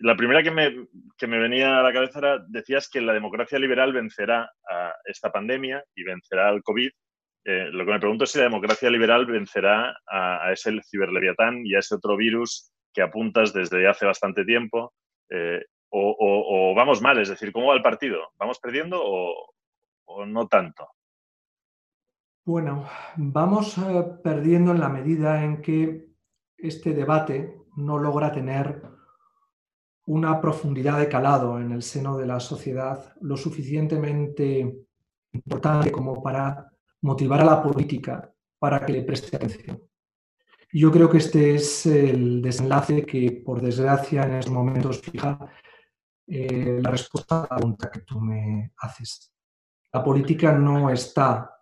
[0.00, 3.58] la primera que me, que me venía a la cabeza era, decías que la democracia
[3.58, 6.90] liberal vencerá a esta pandemia y vencerá al COVID.
[7.44, 11.74] Eh, lo que me pregunto es si la democracia liberal vencerá a, ese ciberleviatán y
[11.74, 14.94] a ese otro virus que apuntas desde hace bastante tiempo.
[15.28, 18.30] Eh, o, vamos mal, es decir, ¿cómo va el partido?
[18.38, 20.88] ¿Vamos perdiendo o, no tanto?
[22.44, 26.06] Bueno, vamos eh, perdiendo en la medida en que
[26.56, 28.82] este debate no logra tener
[30.10, 34.76] una profundidad de calado en el seno de la sociedad lo suficientemente
[35.32, 36.68] importante como para
[37.02, 39.80] motivar a la política para que le preste atención.
[40.72, 45.38] Yo creo que este es el desenlace que, por desgracia, en estos momentos fija
[46.26, 49.32] eh, la respuesta a la pregunta que tú me haces.
[49.92, 51.56] La política no está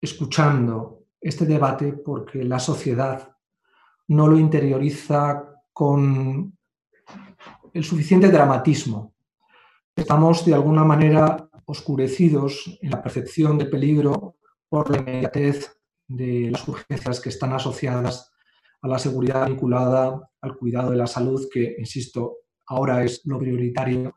[0.00, 3.36] escuchando este debate porque la sociedad
[4.06, 6.57] no lo interioriza con
[7.72, 9.14] el suficiente dramatismo.
[9.94, 14.36] Estamos de alguna manera oscurecidos en la percepción de peligro
[14.68, 15.76] por la inmediatez
[16.06, 18.32] de las urgencias que están asociadas
[18.80, 24.16] a la seguridad vinculada al cuidado de la salud, que, insisto, ahora es lo prioritario,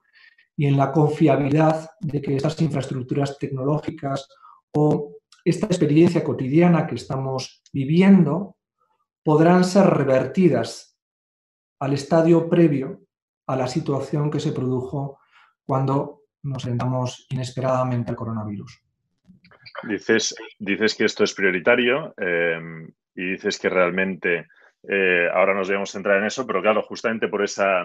[0.56, 4.28] y en la confiabilidad de que estas infraestructuras tecnológicas
[4.74, 8.58] o esta experiencia cotidiana que estamos viviendo
[9.24, 10.98] podrán ser revertidas
[11.80, 13.02] al estadio previo
[13.48, 15.20] a la situación que se produjo
[15.66, 18.82] cuando nos enfrentamos inesperadamente al coronavirus.
[19.84, 24.48] Dices, dices que esto es prioritario em, y dices que realmente
[24.88, 27.84] eh, ahora nos debemos centrar en eso, pero claro, justamente por esa,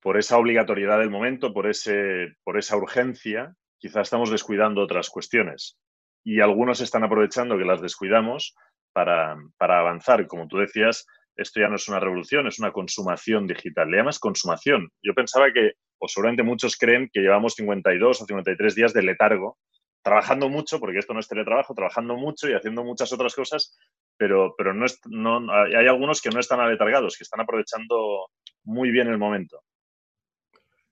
[0.00, 5.78] por esa obligatoriedad del momento, por, ese, por esa urgencia, quizás estamos descuidando otras cuestiones.
[6.24, 8.54] Y algunos están aprovechando que las descuidamos
[8.92, 10.26] para, para avanzar.
[10.26, 13.90] Como tú decías, esto ya no es una revolución, es una consumación digital.
[13.90, 14.90] Le llamas consumación.
[15.02, 19.58] Yo pensaba que, o seguramente muchos creen que llevamos 52 o 53 días de letargo,
[20.02, 23.78] trabajando mucho, porque esto no es teletrabajo, trabajando mucho y haciendo muchas otras cosas,
[24.16, 28.28] pero, pero no, es, no hay algunos que no están aletargados, que están aprovechando
[28.64, 29.62] muy bien el momento.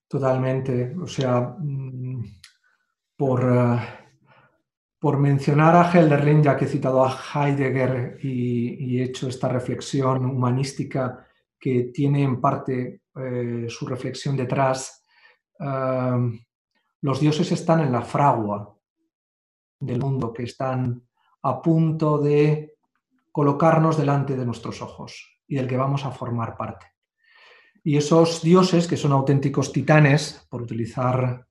[0.09, 0.95] Totalmente.
[1.01, 2.25] O sea, mm,
[3.17, 4.00] por, eh,
[5.01, 10.27] por mencionar a Helderlin, ya que he citado a Heidegger y, he hecho esta reflexión
[10.27, 11.27] humanística
[11.59, 15.03] que tiene en parte eh, su reflexión detrás,
[15.59, 16.41] eh,
[17.01, 18.77] los dioses están en la fragua
[19.81, 21.03] del mundo, que están
[21.43, 22.77] a punto de
[23.33, 26.87] colocarnos delante de nuestros ojos y del que vamos a formar parte.
[27.83, 31.47] Y esos dioses, que son auténticos titanes, por utilizar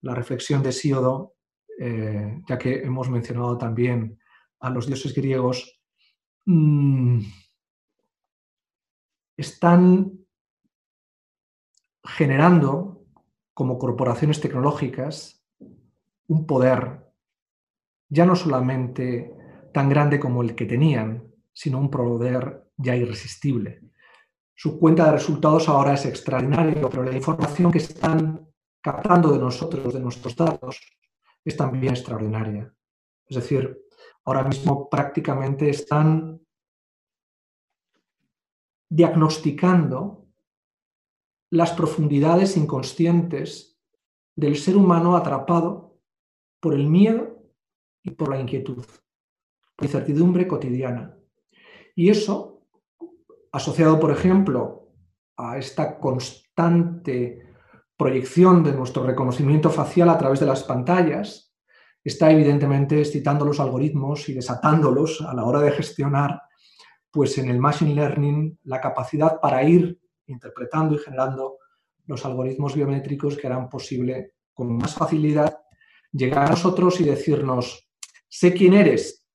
[0.00, 1.34] la reflexión de Síodo,
[1.82, 4.18] eh, ya que hemos mencionado también
[4.60, 5.80] a los dioses griegos,
[6.44, 7.20] mm,
[9.34, 10.12] están
[12.04, 13.06] generando
[13.54, 15.42] como corporaciones tecnológicas
[16.28, 17.06] un poder
[18.10, 19.34] ya no solamente
[19.72, 23.80] tan grande como el que tenían, sino un poder ya irresistible.
[24.54, 28.46] Su cuenta de resultados ahora es extraordinaria, pero la información que están
[28.82, 30.78] captando de nosotros, de nuestros datos,
[31.44, 32.74] es también extraordinaria.
[33.26, 33.80] Es decir,
[34.24, 36.40] ahora mismo prácticamente están
[38.88, 40.26] diagnosticando
[41.50, 43.78] las profundidades inconscientes
[44.36, 45.98] del ser humano atrapado
[46.60, 47.42] por el miedo
[48.02, 48.84] y por la inquietud,
[49.76, 51.16] por incertidumbre cotidiana.
[51.94, 52.66] Y eso,
[53.52, 54.88] asociado, por ejemplo,
[55.36, 57.49] a esta constante
[58.00, 61.52] proyección de nuestro reconocimiento facial a través de las pantallas
[62.02, 66.40] está evidentemente excitando los algoritmos y desatándolos a la hora de gestionar,
[67.10, 71.58] pues en el Machine Learning, la capacidad para ir interpretando y generando
[72.06, 75.58] los algoritmos biométricos que harán posible con más facilidad
[76.10, 77.86] llegar a nosotros y decirnos,
[78.30, 79.26] sé quién eres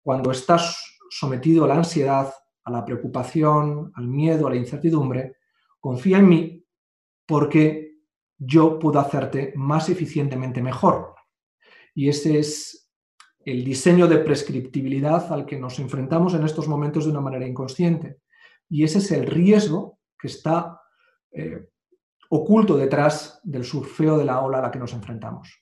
[0.00, 0.80] cuando estás
[1.10, 2.32] sometido a la ansiedad,
[2.62, 5.38] a la preocupación, al miedo, a la incertidumbre,
[5.80, 6.64] confía en mí
[7.26, 7.91] porque
[8.44, 11.14] yo puedo hacerte más eficientemente mejor.
[11.94, 12.90] Y ese es
[13.44, 18.18] el diseño de prescriptibilidad al que nos enfrentamos en estos momentos de una manera inconsciente.
[18.68, 20.80] Y ese es el riesgo que está
[21.32, 21.68] eh,
[22.30, 25.61] oculto detrás del surfeo de la ola a la que nos enfrentamos.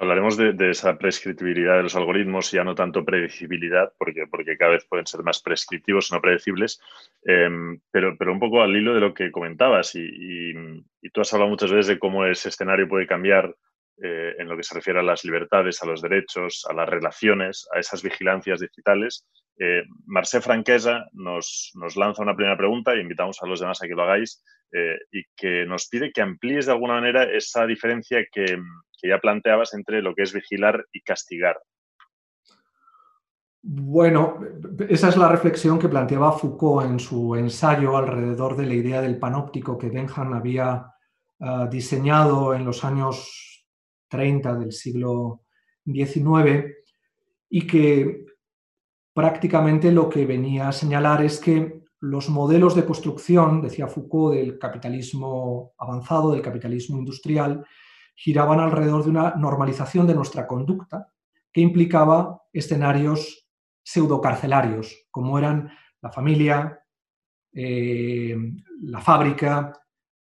[0.00, 4.86] Hablaremos de, esa prescriptibilidad de los algoritmos, ya no tanto predecibilidad, porque, porque cada vez
[4.88, 6.80] pueden ser más prescriptivos, no predecibles,
[7.24, 10.54] em, pero, pero un poco al hilo de lo que comentabas, y,
[11.12, 13.52] tú has hablado muchas veces de cómo ese escenario puede cambiar
[14.00, 17.66] eh, en lo que se refiere a las libertades, a los derechos, a las relaciones,
[17.74, 19.26] a esas vigilancias digitales.
[19.58, 23.88] Eh, Marcé Franquesa nos, nos, lanza una primera pregunta e invitamos a los demás a
[23.88, 28.24] que lo hagáis eh, y que nos pide que amplíes de alguna manera esa diferencia
[28.30, 28.58] que,
[29.00, 31.58] que ya planteabas entre lo que es vigilar y castigar.
[33.62, 34.38] Bueno,
[34.88, 39.18] esa es la reflexión que planteaba Foucault en su ensayo alrededor de la idea del
[39.18, 40.86] panóptico que Benham había
[41.40, 43.66] ah, diseñado en los años
[44.08, 45.42] 30 del siglo
[45.84, 46.74] XIX
[47.50, 48.26] y que
[49.12, 54.58] prácticamente lo que venía a señalar es que los modelos de construcción, decía Foucault, del
[54.58, 57.66] capitalismo avanzado, del capitalismo industrial,
[58.18, 61.12] giraban alrededor de una normalización de nuestra conducta
[61.52, 63.48] que implicaba escenarios
[63.84, 65.70] pseudocarcelarios, como eran
[66.02, 66.80] la familia,
[67.52, 68.36] eh,
[68.82, 69.72] la fábrica,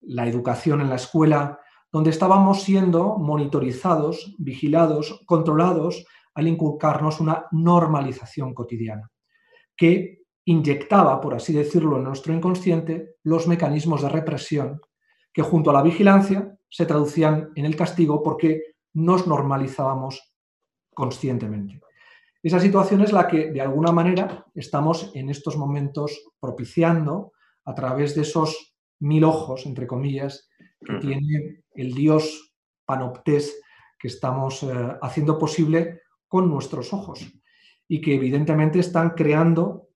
[0.01, 1.61] la educación en la escuela,
[1.93, 6.05] donde estábamos siendo monitorizados, vigilados, controlados
[6.35, 9.09] al inculcarnos una normalización cotidiana,
[9.77, 14.81] que inyectaba, por así decirlo, en nuestro inconsciente los mecanismos de represión
[15.33, 20.35] que junto a la vigilancia se traducían en el castigo porque nos normalizábamos
[20.93, 21.81] conscientemente.
[22.43, 27.31] Esa situación es la que, de alguna manera, estamos en estos momentos propiciando
[27.65, 30.51] a través de esos mil ojos, entre comillas,
[30.85, 33.57] que tiene el dios panoptés
[33.97, 37.25] que estamos eh, haciendo posible con nuestros ojos
[37.87, 39.91] y que evidentemente están creando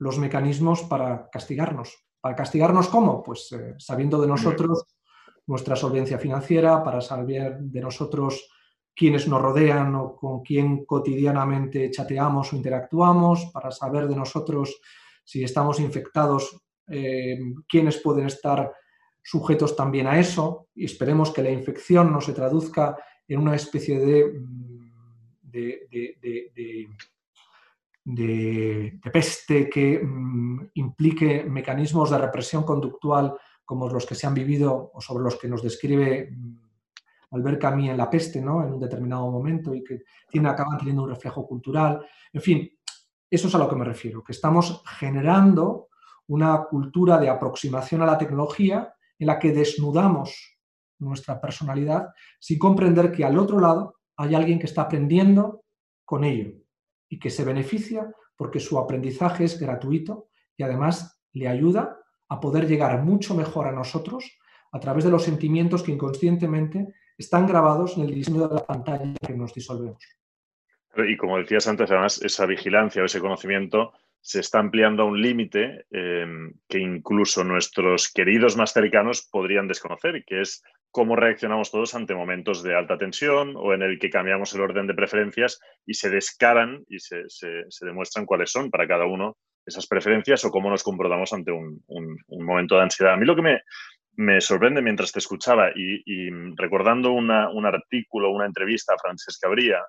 [0.00, 1.94] los mecanismos para castigarnos.
[2.20, 3.22] ¿Para castigarnos cómo?
[3.22, 4.84] Pues eh, sabiendo de nosotros
[5.46, 8.48] nuestra solvencia financiera, para saber de nosotros
[8.94, 14.80] quiénes nos rodean o con quién cotidianamente chateamos o interactuamos, para saber de nosotros
[15.24, 18.72] si estamos infectados, eh, quiénes pueden estar
[19.22, 23.98] sujetos también a eso, y esperemos que la infección no se traduzca en una especie
[23.98, 24.40] de,
[25.42, 25.88] de,
[28.04, 34.90] de peste que mm, implique mecanismos de represión conductual como los que se han vivido
[34.92, 36.64] o sobre los que nos describe mm,
[37.32, 38.64] Albert Camus en La peste, ¿no?
[38.64, 42.04] en un determinado momento y que tiene, acaban teniendo un reflejo cultural.
[42.32, 42.70] En fin,
[43.30, 45.88] eso es a lo que me refiero, que estamos generando
[46.28, 50.58] una cultura de aproximación a la tecnología en la que desnudamos
[50.98, 55.64] nuestra personalidad sin comprender que al otro lado hay alguien que está aprendiendo
[56.04, 56.52] con ello
[57.08, 61.98] y que se beneficia porque su aprendizaje es gratuito y además le ayuda
[62.28, 64.38] a poder llegar mucho mejor a nosotros
[64.72, 69.14] a través de los sentimientos que inconscientemente están grabados en el diseño de la pantalla
[69.24, 70.02] que nos disolvemos.
[70.96, 75.20] Y como decías antes, además, esa vigilancia o ese conocimiento se está ampliando a un
[75.20, 76.26] límite eh,
[76.68, 82.62] que incluso nuestros queridos más cercanos podrían desconocer, que es cómo reaccionamos todos ante momentos
[82.62, 86.84] de alta tensión o en el que cambiamos el orden de preferencias y se descaran
[86.88, 87.26] y se
[87.82, 91.82] demuestran cuáles son para cada uno esas preferencias o cómo nos comportamos ante un,
[92.28, 93.14] momento de ansiedad.
[93.14, 93.60] A mí lo que
[94.16, 97.30] me, sorprende mientras te escuchaba y, recordando un
[97.66, 99.82] artículo, una entrevista a Francesca Bría,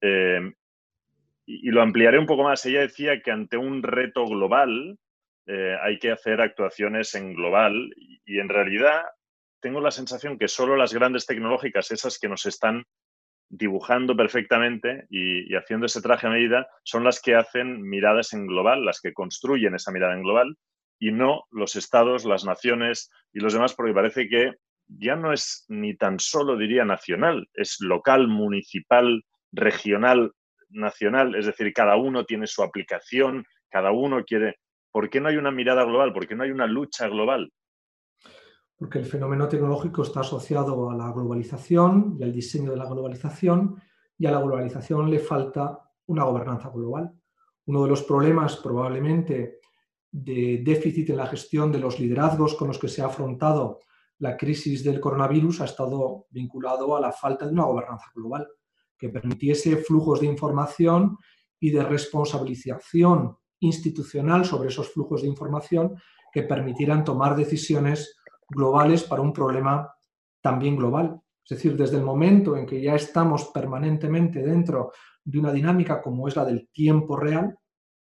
[0.00, 0.52] eh,
[1.46, 4.98] y, lo ampliaré un poco más, ella decía que ante un reto global
[5.46, 9.02] eh, hay que hacer actuaciones en global y en realidad
[9.60, 12.84] tengo la sensación que solo las grandes tecnológicas, esas que nos están
[13.48, 18.84] dibujando perfectamente y, haciendo ese traje a medida son las que hacen miradas en global,
[18.84, 20.56] las que construyen esa mirada en global
[20.98, 24.52] y no los estados, las naciones y los demás, porque parece que
[24.88, 30.32] ya no es ni tan solo, diría, nacional, es local, municipal, regional,
[30.70, 34.56] nacional, es decir, cada uno tiene su aplicación, cada uno quiere...
[34.90, 36.12] ¿Por qué no hay una mirada global?
[36.12, 37.52] ¿Por qué no hay una lucha global?
[38.78, 43.82] Porque el fenómeno tecnológico está asociado a la globalización y al diseño de la globalización,
[44.16, 47.12] y a la globalización le falta una gobernanza global.
[47.66, 49.58] Uno de los problemas probablemente
[50.10, 53.80] de déficit en la gestión de los liderazgos con los que se ha afrontado
[54.20, 58.48] la crisis del coronavirus ha estado vinculado a la falta de una gobernanza global
[58.96, 61.18] que permitiese flujos de información
[61.60, 65.96] y de responsabilización institucional sobre esos flujos de información
[66.32, 68.17] que permitieran tomar decisiones
[68.48, 69.92] globales para un problema
[70.40, 71.20] también global.
[71.44, 74.92] Es decir, desde el momento en que ya estamos permanentemente dentro
[75.24, 77.58] de una dinámica como es la del tiempo real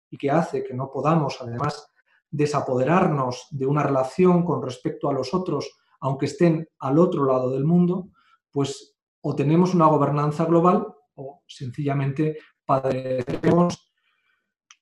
[0.09, 1.91] y que hace que no podamos, además,
[2.29, 7.63] desapoderarnos de una relación con respecto a los otros, aunque estén al otro lado del
[7.63, 8.09] mundo,
[8.51, 13.93] pues o tenemos una gobernanza global o sencillamente padecemos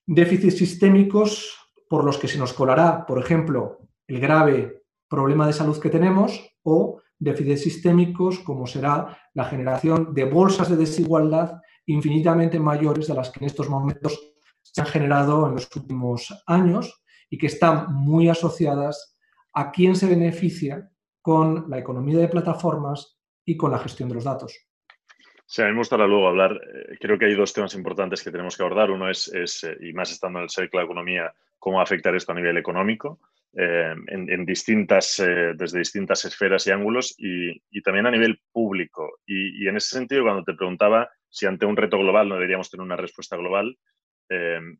[0.06, 1.56] déficits sistémicos
[1.88, 4.81] por los que se nos colará, por ejemplo, el grave
[5.12, 10.80] problema de salud que tenemos o déficits sistémicos como será la generación de bolsas de
[10.80, 14.12] desigualdad infinitamente mayores de las que en estos momentos
[14.62, 19.18] se han generado en los últimos años y que están muy asociadas
[19.52, 20.90] a quién se beneficia
[21.20, 24.56] con la economía de plataformas y con la gestión de los datos.
[25.44, 28.30] Sí, a mí me gustaría luego hablar, eh, creo que hay dos temas importantes que
[28.30, 28.90] tenemos que abordar.
[28.90, 32.32] Uno es, eh, y más estando en el cerco de la economía, cómo afectar esto
[32.32, 33.20] a nivel económico,
[33.54, 35.22] eh, en, distintas,
[35.56, 39.18] desde distintas esferas y ángulos, y, también a nivel público.
[39.26, 42.84] Y, en ese sentido, cuando te preguntaba si ante un reto global no deberíamos tener
[42.84, 43.76] una respuesta global,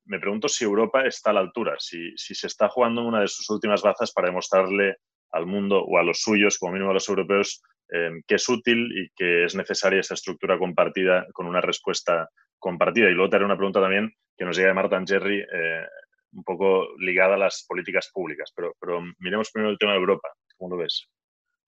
[0.06, 3.28] me pregunto si Europa está a la altura, si, si se está jugando una de
[3.28, 4.96] sus últimas bazas para demostrarle
[5.30, 7.62] al mundo o a los suyos, como mínimo a los europeos,
[7.94, 12.26] Em, que es útil y que es necesaria esa estructura compartida con una respuesta
[12.58, 13.10] compartida.
[13.10, 15.86] Y luego te haré una pregunta también que nos llega de Martin Jerry, eh,
[16.32, 18.52] un poco ligada a las políticas públicas.
[18.54, 20.28] Pero, pero miremos primero el tema de Europa.
[20.56, 21.08] ¿Cómo lo ves?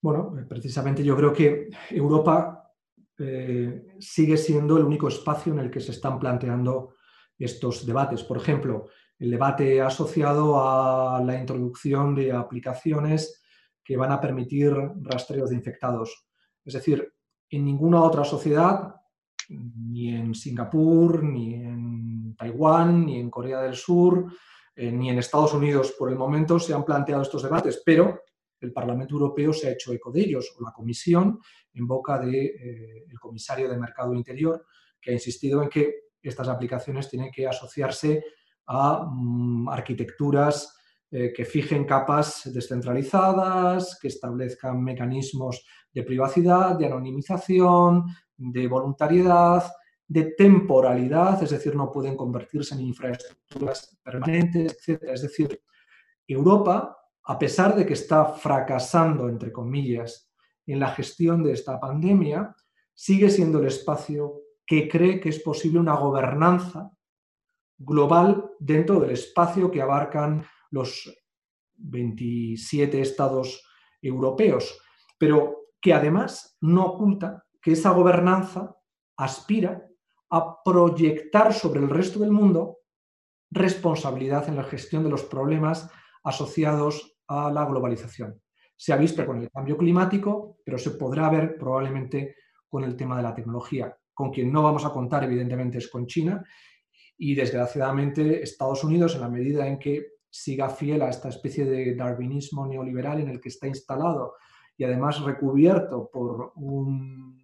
[0.02, 2.70] Bueno, eh, precisamente yo creo que Europa
[3.18, 6.94] eh, sigue siendo el único espacio en el que se están planteando
[7.38, 8.22] estos debates.
[8.22, 8.86] Por ejemplo,
[9.18, 13.42] el debate asociado a la introducción de aplicaciones
[13.82, 16.26] que van a permitir rastreos de infectados.
[16.64, 17.12] Es decir,
[17.50, 18.94] en ninguna otra sociedad,
[19.48, 24.26] ni en Singapur, ni en Taiwán, ni en Corea del Sur,
[24.76, 28.22] eh, ni en Estados Unidos por el momento se han planteado estos debates, pero
[28.60, 31.38] el Parlamento Europeo se ha hecho eco de ellos, o la Comisión,
[31.72, 34.64] en boca del de, eh, comisario de Mercado Interior,
[35.00, 38.24] que ha insistido en que estas aplicaciones tienen que asociarse
[38.66, 40.74] a mm, arquitecturas
[41.10, 48.06] eh, que fijen capas descentralizadas, que establezcan mecanismos de privacidad, de anonimización,
[48.36, 49.62] de voluntariedad,
[50.06, 55.02] de temporalidad, es decir, no pueden convertirse en infraestructuras permanentes, etc.
[55.04, 55.60] Es decir,
[56.26, 60.30] Europa, a pesar de que está fracasando, entre comillas,
[60.66, 62.54] en la gestión de esta pandemia,
[62.94, 66.90] sigue siendo el espacio que cree que es posible una gobernanza
[67.76, 71.12] global dentro del espacio que abarcan los
[71.76, 73.66] 27 estados
[74.00, 74.78] europeos,
[75.18, 78.76] pero que además no oculta que esa gobernanza
[79.16, 79.86] aspira
[80.34, 82.78] a proyectar sobre el resto del mundo
[83.52, 85.88] responsabilidad en la gestión de los problemas
[86.24, 88.42] asociados a la globalización.
[88.74, 92.34] Se ha visto con el cambio climático, pero se podrá ver probablemente
[92.68, 93.96] con el tema de la tecnología.
[94.12, 96.44] Con quien no vamos a contar, evidentemente, es con China
[97.16, 101.94] y, desgraciadamente, Estados Unidos, en la medida en que siga fiel a esta especie de
[101.94, 104.34] darwinismo neoliberal en el que está instalado
[104.76, 107.43] y además recubierto por un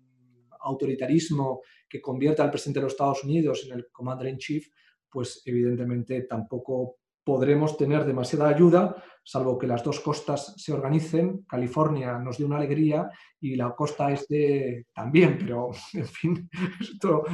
[0.63, 4.69] autoritarismo que convierta al presidente de los Estados Unidos en el commander in chief,
[5.11, 11.45] pues evidentemente tampoco podremos tener demasiada ayuda, salvo que las dos costas se organicen.
[11.47, 13.09] California nos dio una alegría
[13.41, 16.49] y la costa este también, pero en fin,
[16.81, 17.25] esto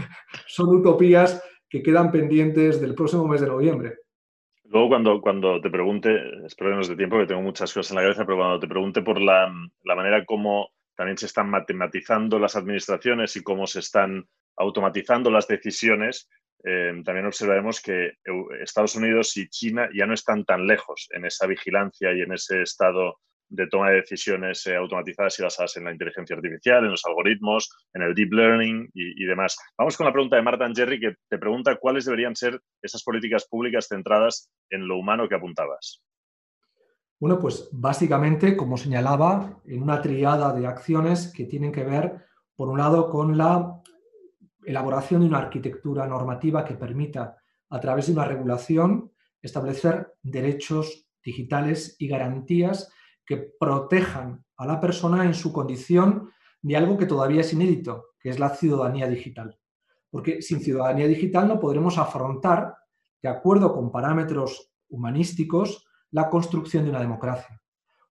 [0.46, 3.94] son utopías que quedan pendientes del próximo mes de noviembre.
[4.68, 6.10] Luego, cuando, cuando te pregunte,
[6.44, 8.66] espero que no de tiempo, que tengo muchas cosas en la cabeza, pero cuando te
[8.66, 9.48] pregunte por la,
[9.84, 14.26] manera como también se están matematizando las administraciones y cómo se están
[14.56, 16.28] automatizando las decisiones,
[16.64, 18.12] eh, también observaremos que
[18.60, 22.62] Estados Unidos y China ya no están tan lejos en esa vigilancia y en ese
[22.62, 23.18] estado
[23.48, 27.70] de toma de decisiones eh, automatizadas y basadas en la inteligencia artificial, en los algoritmos,
[27.94, 29.56] en el deep learning y, demás.
[29.78, 33.46] Vamos con la pregunta de Marta Jerry, que te pregunta cuáles deberían ser esas políticas
[33.48, 36.02] públicas centradas en lo humano que apuntabas.
[37.18, 42.68] Bueno, pues básicamente, como señalaba, en una triada de acciones que tienen que ver, por
[42.68, 43.80] un lado, con la
[44.64, 47.36] elaboración de una arquitectura normativa que permita,
[47.70, 52.92] a través de una regulación, establecer derechos digitales y garantías
[53.24, 56.30] que protejan a la persona en su condición
[56.62, 59.58] de algo que todavía es inédito, que es la ciudadanía digital.
[60.10, 62.76] Porque sin ciudadanía digital no podremos afrontar,
[63.22, 65.85] de acuerdo con parámetros humanísticos,
[66.16, 67.60] la construcción de una democracia.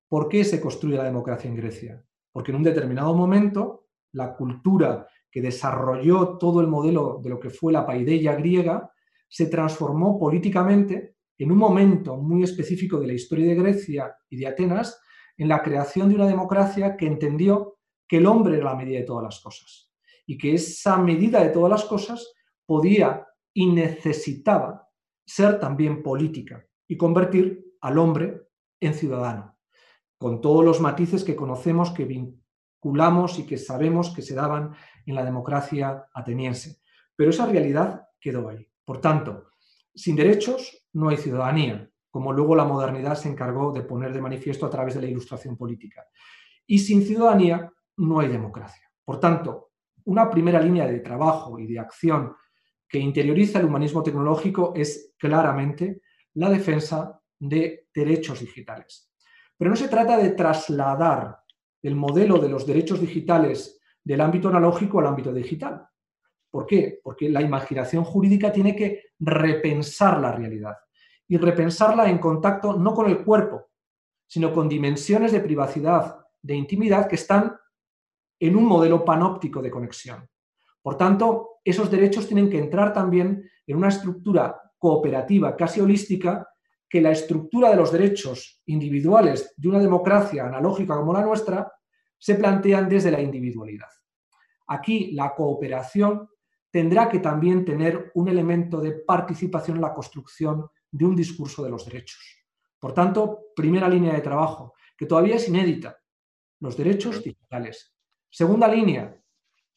[0.08, 2.06] ¿Por qué se construye la democracia en Grecia?
[2.32, 7.50] Porque en un determinado momento la cultura que desarrolló todo el modelo de lo que
[7.50, 8.92] fue la paideia griega
[9.28, 14.46] se transformó políticamente en un momento muy específico de la historia de Grecia y de
[14.46, 15.02] Atenas
[15.36, 19.06] en la creación de una democracia que entendió que el hombre era la medida de
[19.06, 19.92] todas las cosas
[20.28, 22.36] y que esa medida de todas las cosas
[22.68, 24.90] podía y necesitaba
[25.26, 28.50] ser también política y convertir al hombre
[28.80, 29.58] en ciudadano,
[30.18, 32.06] con todos los matices que conocemos que
[32.86, 34.76] calculamos y que sabemos que se daban
[35.08, 36.82] en la democracia ateniense.
[37.16, 38.68] Pero esa realidad quedó ahí.
[38.86, 39.50] Por tanto,
[39.96, 44.68] sin derechos no hay ciudadanía, como luego la modernidad se encargó de poner de manifiesto
[44.68, 46.06] a través de la ilustración política.
[46.68, 48.88] Y sin ciudadanía no hay democracia.
[49.04, 49.72] Por tanto,
[50.04, 52.36] una primera línea de trabajo y de acción
[52.88, 56.04] que interioriza el humanismo tecnológico es claramente
[56.36, 59.12] la defensa de derechos digitales.
[59.58, 61.40] Pero no se trata de trasladar
[61.82, 65.88] el modelo de los derechos digitales del ámbito analógico al ámbito digital.
[66.50, 67.00] ¿Por qué?
[67.04, 70.76] Porque la imaginación jurídica tiene que repensar la realidad
[71.28, 73.70] y repensarla en contacto no con el cuerpo,
[74.28, 77.58] sino con dimensiones de privacidad, de intimidad que están
[78.40, 80.28] en un modelo panóptico de conexión.
[80.82, 86.48] Por tanto, esos derechos tienen que entrar también en una estructura cooperativa, casi holística,
[86.96, 91.70] que la estructura de los derechos individuales de una democracia analógica como la nuestra
[92.18, 93.90] se plantean desde la individualidad.
[94.68, 96.30] Aquí la cooperación
[96.72, 101.70] tendrá que también tener un elemento de participación en la construcción de un discurso de
[101.70, 102.46] los derechos.
[102.80, 105.98] Por tanto, primera línea de trabajo, que todavía es inédita,
[106.62, 107.94] los derechos digitales.
[108.30, 109.22] Segunda línea,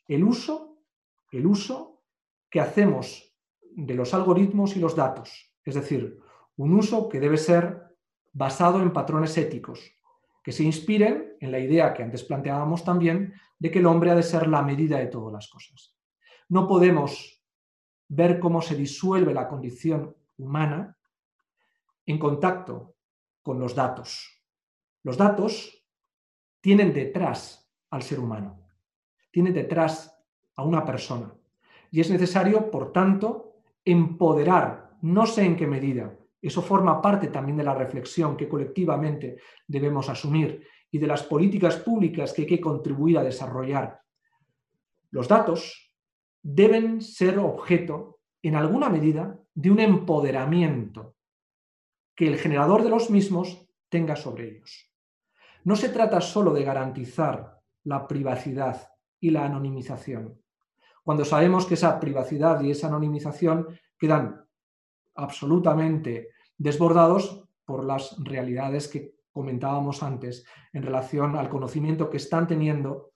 [0.06, 0.84] el uso,
[1.32, 2.04] el uso
[2.48, 6.20] que hacemos de los algoritmos y los datos, es decir,
[6.58, 7.96] un uso que debe ser
[8.32, 9.80] basado en patrones éticos,
[10.42, 14.14] que se inspiren en la idea que antes planteábamos también de que el hombre ha
[14.14, 15.96] de ser la medida de todas las cosas.
[16.48, 17.42] No podemos
[18.08, 20.96] ver cómo se disuelve la condición humana
[22.06, 22.96] en contacto
[23.42, 24.42] con los datos.
[25.04, 25.84] Los datos
[26.60, 28.66] tienen detrás al ser humano,
[29.30, 30.12] tienen detrás
[30.56, 31.32] a una persona.
[31.90, 37.56] Y es necesario, por tanto, empoderar, no sé en qué medida, eso forma parte también
[37.56, 42.60] de la reflexión que colectivamente debemos asumir y de las políticas públicas que hay que
[42.60, 44.00] contribuir a desarrollar.
[45.10, 45.92] Los datos
[46.42, 51.16] deben ser objeto, en alguna medida, de un empoderamiento
[52.14, 54.92] que el generador de los mismos tenga sobre ellos.
[55.64, 58.88] No se trata solo de garantizar la privacidad
[59.20, 60.40] y la anonimización,
[61.02, 63.66] cuando sabemos que esa privacidad y esa anonimización
[63.98, 64.47] quedan
[65.18, 73.10] absolutamente desbordados por las realidades que comentábamos antes en relación al conocimiento que están teniendo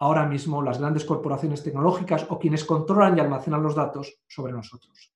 [0.00, 5.12] ahora mismo las grandes corporaciones tecnológicas o quienes controlan y almacenan los datos sobre nosotros.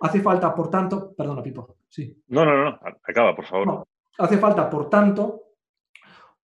[0.00, 2.22] Hace falta, por tanto, perdona, Pipo, sí.
[2.28, 3.86] No, no, no, acaba, por favor.
[4.18, 5.42] hace falta, por tanto,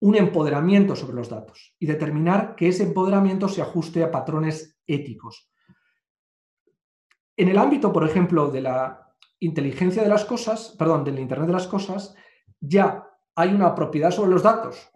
[0.00, 5.50] un empoderamiento sobre los datos y determinar que ese empoderamiento se ajuste a patrones éticos.
[7.36, 9.03] En el ámbito, por ejemplo, de la
[9.44, 12.14] inteligencia de las cosas, perdón, del Internet de las cosas,
[12.60, 14.90] ya hay una propiedad sobre los datos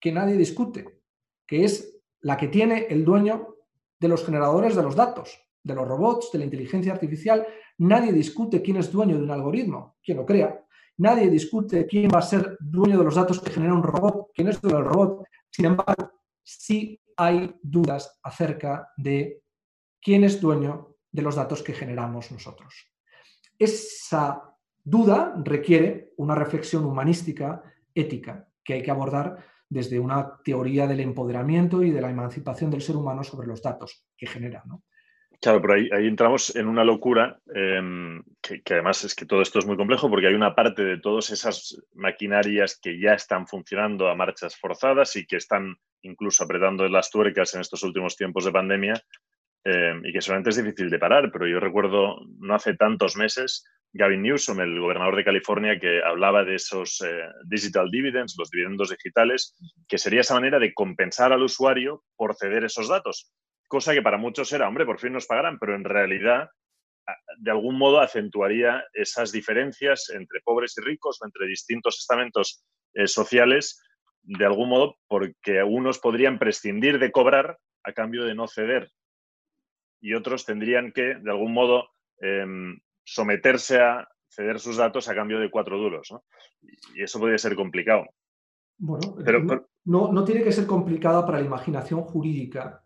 [0.00, 1.02] que nadie discute,
[1.46, 3.56] que es la que tiene el dueño
[3.98, 7.46] de los generadores de los datos, de los robots, de la inteligencia artificial.
[7.78, 10.64] Nadie discute quién es dueño de un algoritmo, quién lo crea.
[10.98, 14.48] Nadie discute quién va a ser dueño de los datos que genera un robot, quién
[14.48, 15.24] es dueño del robot.
[15.50, 16.10] Sin embargo,
[16.42, 19.42] sí hay dudas acerca de
[20.00, 22.93] quién es dueño de los datos que generamos nosotros.
[23.58, 27.62] Esa duda requiere una reflexión humanística,
[27.94, 29.38] ética, que hay que abordar
[29.68, 34.06] desde una teoría del empoderamiento y de la emancipación del ser humano sobre los datos
[34.16, 34.62] que genera.
[35.40, 39.66] Claro, pero ahí, entramos en una locura, em, que, además es que todo esto es
[39.66, 44.14] muy complejo porque hay una parte de todas esas maquinarias que ya están funcionando a
[44.14, 48.94] marchas forzadas y que están incluso apretando las tuercas en estos últimos tiempos de pandemia,
[49.66, 53.64] Em, y que solamente es difícil de parar, pero yo recuerdo no hace tantos meses
[53.94, 58.90] Gavin Newsom, el gobernador de California, que hablaba de esos eh, digital dividends, los dividendos
[58.90, 59.56] digitales,
[59.88, 63.32] que sería esa manera de compensar al usuario por ceder esos datos,
[63.66, 66.50] cosa que para muchos era, hombre, por fin nos pagarán, pero en realidad
[67.38, 73.80] de algún modo acentuaría esas diferencias entre pobres y ricos entre distintos estamentos eh, sociales,
[74.22, 78.90] de algún modo porque unos podrían prescindir de cobrar a cambio de no ceder
[80.04, 81.88] y otros tendrían que, de algún modo,
[82.20, 86.14] em, someterse a ceder sus datos a cambio de cuatro duros.
[86.94, 88.04] Y eso podría ser complicado.
[88.76, 92.82] Bueno, pero, no, tiene que ser complicada para la imaginación jurídica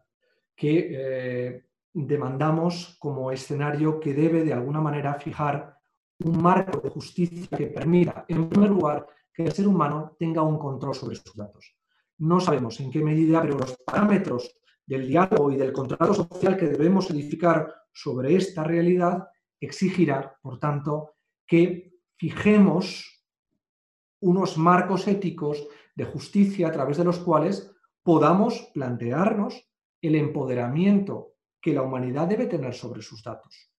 [0.54, 5.76] que eh, demandamos como escenario que debe de alguna manera fijar
[6.20, 10.56] un marco de justicia que permita, en primer lugar, que el ser humano tenga un
[10.56, 11.74] control sobre sus datos.
[12.18, 14.57] No sabemos en qué medida, pero los parámetros
[14.88, 19.28] del diálogo y del contrato social que debemos edificar sobre esta realidad
[19.60, 21.16] exigirá, por tanto,
[21.46, 23.22] que fijemos
[24.20, 27.70] unos marcos éticos de justicia a través de los cuales
[28.02, 29.68] podamos plantearnos
[30.00, 33.70] el empoderamiento que la humanidad debe tener sobre sus datos.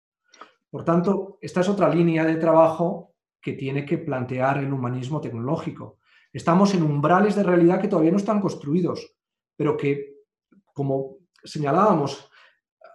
[0.70, 5.98] Por tanto, esta es otra línea de trabajo que tiene que plantear el humanismo tecnológico.
[6.32, 9.16] Estamos en umbrales de realidad que todavía no están construidos,
[9.56, 10.19] pero que,
[10.80, 12.32] como señalábamos,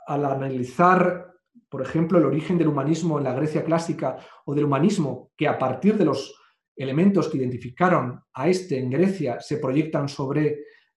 [0.06, 1.34] al analizar,
[1.68, 4.16] por ejemplo, el origen del humanismo en la Grecia clásica
[4.46, 6.34] o del humanismo que a partir de los
[6.74, 10.46] elementos que identificaron a este en Grecia se proyectan sobre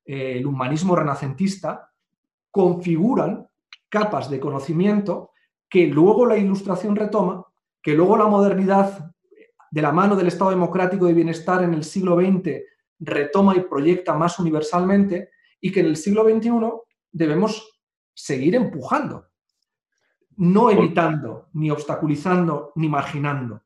[0.05, 1.91] eh, el humanismo renacentista,
[2.49, 3.45] configuran
[3.89, 5.31] capas de conocimiento
[5.67, 7.45] que luego la ilustración retoma,
[7.81, 9.11] que luego la modernidad
[9.69, 12.61] de la mano del Estado democrático de bienestar en el siglo XX
[12.97, 15.31] retoma y proyecta más universalmente
[15.61, 16.51] y que en el siglo XXI
[17.11, 17.79] debemos
[18.13, 19.27] seguir empujando,
[20.37, 23.63] no evitando, ni obstaculizando, ni marginando.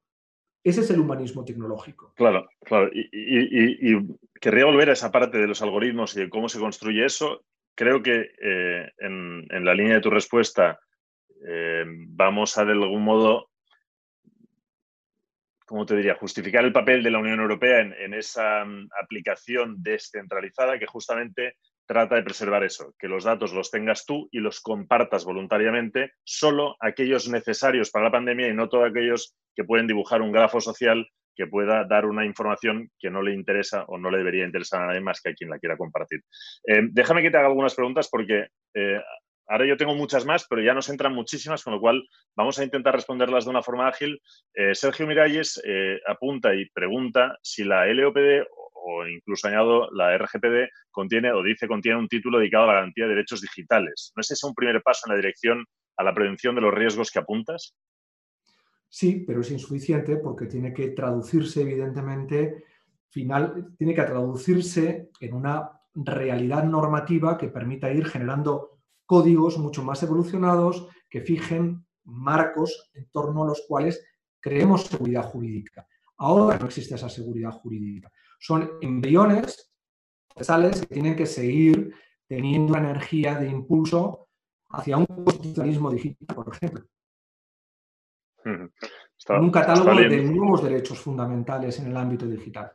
[0.63, 2.13] Ese es el humanismo tecnológico.
[2.15, 2.89] Claro, claro.
[2.93, 3.97] Y,
[4.39, 7.43] querría volver a esa parte de los algoritmos y de cómo se construye eso.
[7.75, 10.79] Creo que eh, en, la línea de tu respuesta
[11.47, 13.49] eh, vamos a de algún modo,
[15.65, 20.77] ¿cómo te diría?, justificar el papel de la Unión Europea en, esa mm, aplicación descentralizada
[20.77, 21.55] que justamente
[21.91, 26.77] trata de preservar eso, que los datos los tengas tú y los compartas voluntariamente, solo
[26.79, 31.05] aquellos necesarios para la pandemia y no todos aquellos que pueden dibujar un grafo social
[31.35, 34.87] que pueda dar una información que no le interesa o no le debería interesar a
[34.87, 36.21] nadie más que a quien la quiera compartir.
[36.65, 39.01] Eh, déjame que te haga algunas preguntas porque eh,
[39.47, 42.63] ahora yo tengo muchas más, pero ya nos entran muchísimas, con lo cual vamos a
[42.63, 44.17] intentar responderlas de una forma ágil.
[44.53, 45.61] Eh, Sergio Miralles
[46.07, 48.47] apunta y pregunta si la LOPD
[48.83, 53.05] o incluso añado la RGPD contiene o dice contiene un título dedicado a la garantía
[53.05, 54.11] de derechos digitales.
[54.15, 55.65] ¿No es ese un primer paso en la dirección
[55.97, 57.75] a la prevención de los riesgos que apuntas?
[58.89, 62.65] Sí, pero es insuficiente porque tiene que traducirse, evidentemente,
[63.09, 70.01] final, tiene que traducirse en una realidad normativa que permita ir generando códigos mucho más
[70.03, 74.03] evolucionados que fijen marcos en torno a los cuales
[74.39, 75.87] creemos seguridad jurídica.
[76.17, 78.11] Ahora no existe esa seguridad jurídica
[78.41, 79.71] son embriones
[80.27, 81.93] procesales que tienen que seguir
[82.27, 84.29] teniendo una energía de impulso
[84.69, 86.83] hacia un constitucionalismo digital, por ejemplo.
[88.45, 92.71] un catálogo de nuevos derechos fundamentales en el ámbito digital.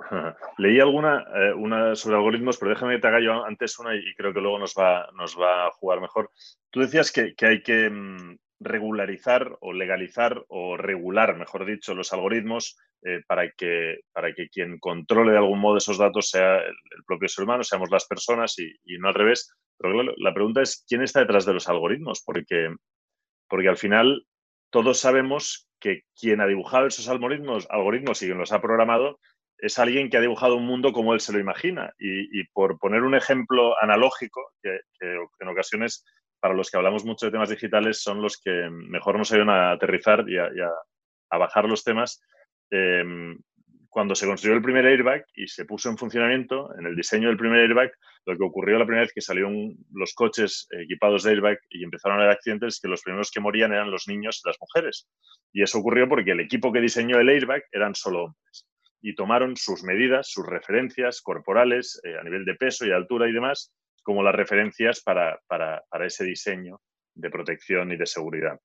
[0.58, 4.14] Leí alguna eh, una sobre algoritmos, pero déjame que te haga yo antes una y
[4.16, 6.30] creo que luego nos va, nos va a jugar mejor.
[6.70, 12.78] Tú decías que, hay que mm, regularizar o legalizar o regular, mejor dicho, los algoritmos
[13.02, 16.74] eh, para, que, para que quien controle de algún modo esos datos sea el,
[17.06, 19.54] propio ser humano, seamos las personas y, no al revés.
[19.78, 22.22] Pero la pregunta es, ¿quién está detrás de los algoritmos?
[22.24, 22.74] Porque,
[23.48, 24.26] porque al final
[24.70, 29.18] todos sabemos que quien ha dibujado esos algoritmos, algoritmos y quien los ha programado
[29.58, 31.92] es alguien que ha dibujado un mundo como él se lo imagina.
[31.98, 36.04] Y, por poner un ejemplo analógico, que, en ocasiones
[36.46, 39.72] para los que hablamos mucho de temas digitales son los que mejor nos ayudan a
[39.72, 40.48] aterrizar y a,
[41.30, 42.20] a bajar los temas,
[42.70, 43.38] Em,
[43.88, 47.38] cuando se construyó el primer airbag y se puso en funcionamiento, en el diseño del
[47.38, 47.90] primer airbag,
[48.26, 52.18] lo que ocurrió la primera vez que salieron los coches equipados de airbag y empezaron
[52.18, 55.08] a haber accidentes, es que los primeros que morían eran los niños y las mujeres.
[55.52, 58.66] Y eso ocurrió porque el equipo que diseñó el airbag eran solo hombres.
[59.00, 63.32] Y tomaron sus medidas, sus referencias corporales eh, a nivel de peso y altura y
[63.32, 63.72] demás,
[64.06, 66.80] como las referencias para ese diseño
[67.14, 68.60] de protección y de seguridad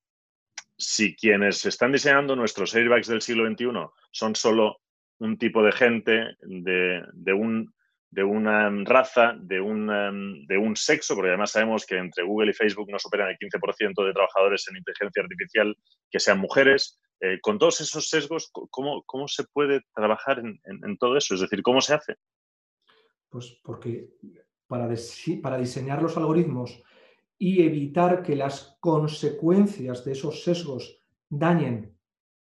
[0.82, 3.68] si quienes están diseñando nuestros airbags del siglo XXI
[4.12, 4.78] son solo
[5.20, 7.72] un tipo de gente, de, un,
[8.10, 12.56] de una raza, de un, de un sexo, porque además sabemos que entre Google y
[12.56, 15.78] Facebook no superan el 15% de trabajadores en inteligencia artificial
[16.10, 17.00] que sean mujeres.
[17.20, 21.36] Eh, con todos esos sesgos, ¿cómo, ¿cómo, se puede trabajar en, todo eso?
[21.36, 22.16] Es decir, ¿cómo se hace?
[23.30, 24.10] Pues porque
[24.72, 26.82] para, diseñar los algoritmos
[27.38, 31.98] y evitar que las consecuencias de esos sesgos dañen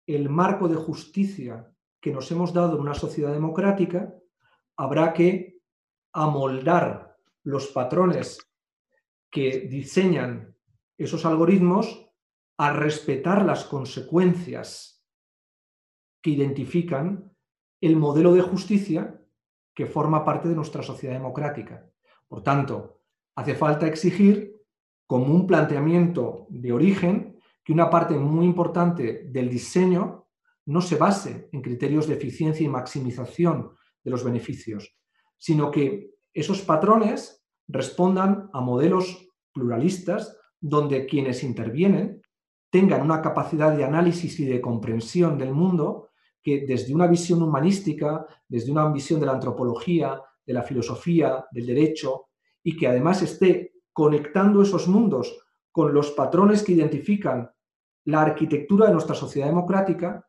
[0.07, 1.71] el marco de justicia
[2.01, 4.15] que nos hemos dado en una sociedad democrática,
[4.75, 5.59] habrá que
[6.13, 8.39] amoldar los patrones
[9.29, 10.57] que diseñan
[10.97, 12.09] esos algoritmos
[12.57, 15.05] a respetar las consecuencias
[16.23, 17.31] que identifican
[17.81, 19.21] el modelo de justicia
[19.75, 21.87] que forma parte de nuestra sociedad democrática.
[22.27, 23.01] Por tanto,
[23.35, 24.55] hace falta exigir
[25.07, 30.27] como un planteamiento de origen que una parte muy importante del diseño
[30.65, 33.71] no se base en criterios de eficiencia y maximización
[34.03, 34.95] de los beneficios,
[35.37, 42.21] sino que esos patrones respondan a modelos pluralistas donde quienes intervienen
[42.69, 46.09] tengan una capacidad de análisis y de comprensión del mundo
[46.43, 51.65] que desde una visión humanística, desde una visión de la antropología, de la filosofía, del
[51.65, 52.27] derecho,
[52.63, 55.37] y que además esté conectando esos mundos
[55.71, 57.49] con los patrones que identifican
[58.05, 60.27] la arquitectura de nuestra sociedad democrática,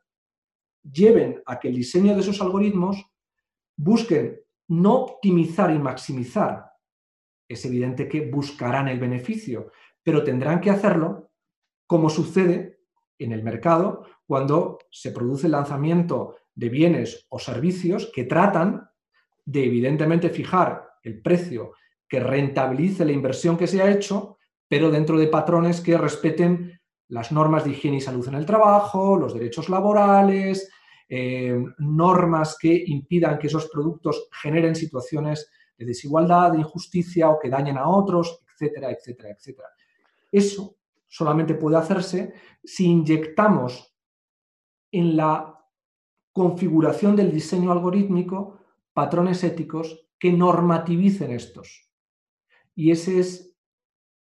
[0.82, 3.04] lleven a que el diseño de esos algoritmos
[3.76, 6.70] busquen no optimizar y maximizar.
[7.48, 9.70] Es evidente que buscarán el beneficio,
[10.02, 11.30] pero tendrán que hacerlo
[11.86, 12.80] como sucede
[13.18, 18.88] en el mercado cuando se produce el lanzamiento de bienes o servicios que tratan
[19.46, 21.72] de evidentemente fijar el precio
[22.08, 24.36] que rentabilice la inversión que se ha hecho,
[24.68, 26.78] pero dentro de patrones que respeten
[27.08, 30.68] las normas de higiene y salud en el trabajo, los derechos laborales,
[31.08, 37.48] eh, normas que impidan que esos productos generen situaciones de desigualdad, de injusticia o que
[37.48, 39.68] dañen a otros, etcétera, etcétera, etcétera.
[40.32, 40.76] Eso
[41.06, 42.34] solamente puede hacerse
[42.64, 43.94] si inyectamos
[44.90, 45.64] en la
[46.32, 48.58] configuración del diseño algorítmico
[48.96, 51.92] patrones éticos que normativicen estos.
[52.74, 53.54] Y ese es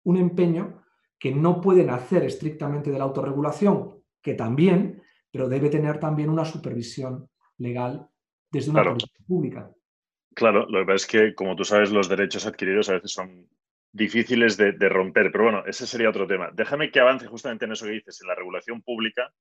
[0.04, 0.84] un empeño
[1.20, 6.44] que no pueden hacer estrictamente de la autorregulación, que también, pero debe tener también una
[6.44, 8.10] supervisión legal
[8.52, 9.72] desde una política pública.
[10.34, 13.48] Claro, lo que pasa es que, como tú sabes, los derechos adquiridos a veces son
[13.92, 16.50] difíciles de, romper, pero bueno, ese sería otro tema.
[16.52, 19.32] Déjame que avance justamente en eso que dices, en la regulación pública,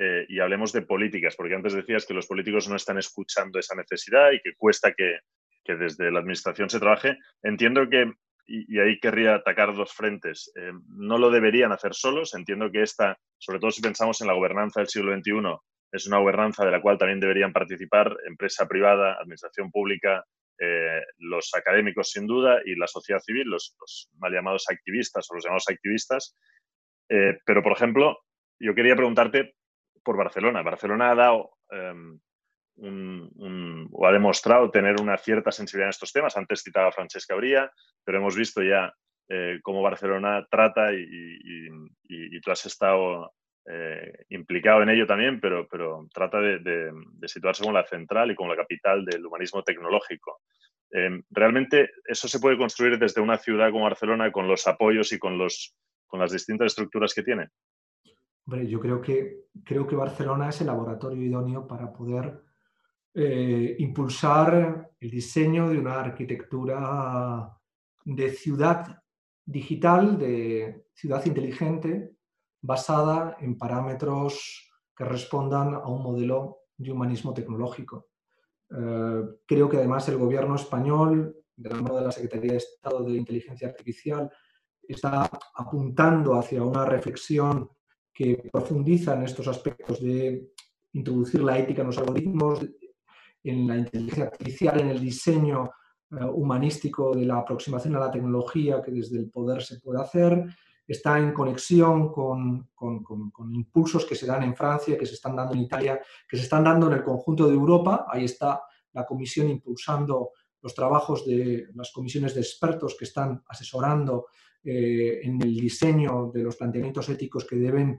[0.00, 3.74] eh, y hablemos de políticas, porque antes decías que los políticos no están escuchando esa
[3.74, 5.18] necesidad y que cuesta que,
[5.66, 7.18] desde la administración se trabaje.
[7.42, 8.12] Entiendo que,
[8.46, 12.32] y, ahí querría atacar dos frentes, eh, no lo deberían hacer solos.
[12.34, 15.32] Entiendo que esta, sobre todo si pensamos en la gobernanza del siglo XXI,
[15.90, 20.24] es una gobernanza de la cual también deberían participar empresa privada, administración pública,
[20.60, 23.76] eh, los académicos sin duda y la sociedad civil, los,
[24.18, 26.36] mal llamados activistas o los llamados activistas.
[27.08, 28.18] pero, por ejemplo,
[28.60, 29.57] yo quería preguntarte
[30.08, 30.62] por Barcelona.
[30.62, 32.18] Barcelona ha dado em,
[33.92, 36.34] o ha demostrado tener una cierta sensibilidad en estos temas.
[36.34, 37.70] Antes citaba a Francesca Bría,
[38.02, 38.90] pero hemos visto ya
[39.28, 41.68] eh, cómo Barcelona trata y,
[42.40, 43.34] tú has estado
[43.70, 46.90] eh, implicado en ello también, pero, pero trata de,
[47.26, 50.40] situarse como la central y como la capital del humanismo tecnológico.
[50.90, 55.18] Em, realmente eso se puede construir desde una ciudad como Barcelona con los apoyos y
[55.18, 57.48] con, los, con las distintas estructuras que tiene
[58.56, 62.42] yo creo que, creo que Barcelona es el laboratorio idóneo para poder
[63.14, 67.56] eh, impulsar el diseño de una arquitectura
[68.04, 69.02] de ciudad
[69.44, 72.16] digital, de ciudad inteligente,
[72.60, 78.08] basada en parámetros que respondan a un modelo de humanismo tecnológico.
[78.70, 83.16] Eh, creo que además el gobierno español, de la de la Secretaría de Estado de
[83.16, 84.30] Inteligencia Artificial,
[84.82, 87.68] está apuntando hacia una reflexión
[88.18, 90.50] que profundizan estos aspectos de
[90.94, 92.66] introducir la ética en los algoritmos,
[93.44, 95.70] en la inteligencia artificial, en el diseño
[96.10, 100.44] eh, humanístico de la aproximación a la tecnología que desde el poder se puede hacer,
[100.84, 105.54] está en conexión con, con, impulsos que se dan en Francia, que se están dando
[105.54, 108.06] en Italia, que se están dando en el conjunto de Europa.
[108.10, 108.62] Ahí está
[108.94, 114.26] la comisión impulsando los trabajos de las comisiones de expertos que están asesorando
[114.70, 117.98] eh, en el diseño de los planteamientos éticos que deben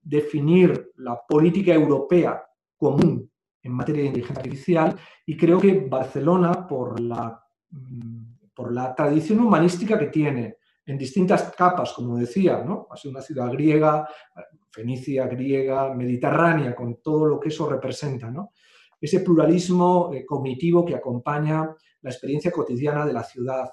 [0.00, 2.40] definir la política europea
[2.76, 3.28] común
[3.60, 9.40] en materia de inteligencia artificial y creo que Barcelona, por la, mm, por la tradición
[9.40, 12.86] humanística que tiene en distintas capas, como decía, ¿no?
[12.88, 14.08] ha sido una ciudad griega,
[14.70, 18.52] fenicia, griega, mediterránea, con todo lo que eso representa, ¿no?
[19.00, 21.68] ese pluralismo eh, cognitivo que acompaña
[22.02, 23.68] la experiencia cotidiana de la ciudad,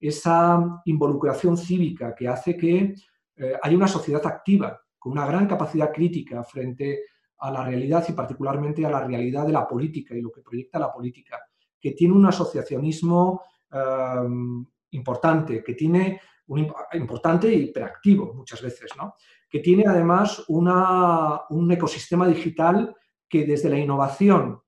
[0.00, 2.94] esa involucración cívica que hace que
[3.36, 7.04] eh, haya una sociedad activa, con una gran capacidad crítica frente
[7.38, 10.78] a la realidad y particularmente a la realidad de la política y lo que proyecta
[10.78, 11.40] la política,
[11.78, 19.14] que tiene un asociacionismo em, importante, que tiene un importante y hiperactivo muchas veces, ¿no?
[19.48, 22.94] que tiene además un ecosistema digital
[23.28, 24.60] que desde la innovación,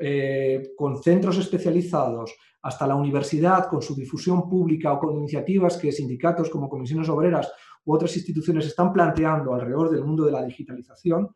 [0.00, 5.92] eh, con centros especializados, hasta la universidad con su difusión pública o con iniciativas que
[5.92, 7.50] sindicatos como comisiones obreras
[7.84, 11.34] u otras instituciones están planteando alrededor del mundo de la digitalización,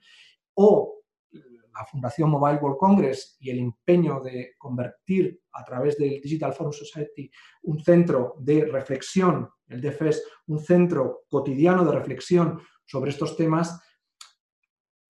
[0.55, 1.01] o
[1.33, 6.73] la Fundación Mobile World Congress y el empeño de convertir a través del Digital Forum
[6.73, 7.31] Society
[7.65, 13.81] un centro de reflexión, el DFS, un centro cotidiano de reflexión sobre estos temas,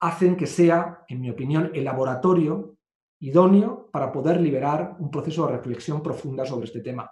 [0.00, 2.76] hacen que sea, en mi opinión, el laboratorio
[3.24, 7.10] idóneo para poder liberar un proceso de reflexión profunda sobre este tema.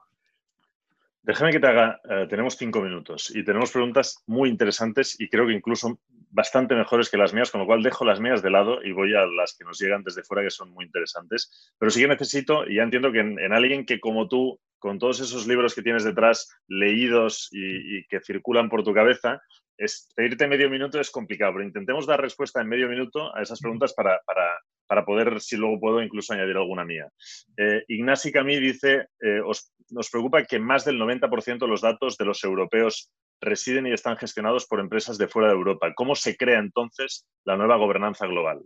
[1.22, 5.46] Déjame que te haga, eh, tenemos cinco minutos y tenemos preguntas muy interesantes y creo
[5.46, 6.00] que incluso
[6.32, 9.14] bastante mejores que las mías, con lo cual dejo las mías de lado y voy
[9.14, 11.72] a las que nos llegan desde fuera, que son muy interesantes.
[11.78, 15.20] Pero sí que necesito, y ya entiendo que en, alguien que como tú, con todos
[15.20, 19.40] esos libros que tienes detrás, leídos y, que circulan por tu cabeza,
[20.16, 23.94] pedirte medio minuto es complicado, pero intentemos dar respuesta en medio minuto a esas preguntas
[23.94, 24.20] para,
[25.04, 27.08] poder, si luego puedo, incluso añadir alguna mía.
[27.56, 32.16] Eh, Ignasi Camí dice, eh, os, nos preocupa que más del 90% de los datos
[32.16, 33.10] de los europeos
[33.40, 35.92] residen y están gestionados por empresas de fuera de Europa.
[35.94, 38.62] ¿Cómo se crea entonces la nueva gobernanza global?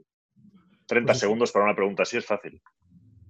[0.86, 2.60] 30 pues segundos para una pregunta así es fácil.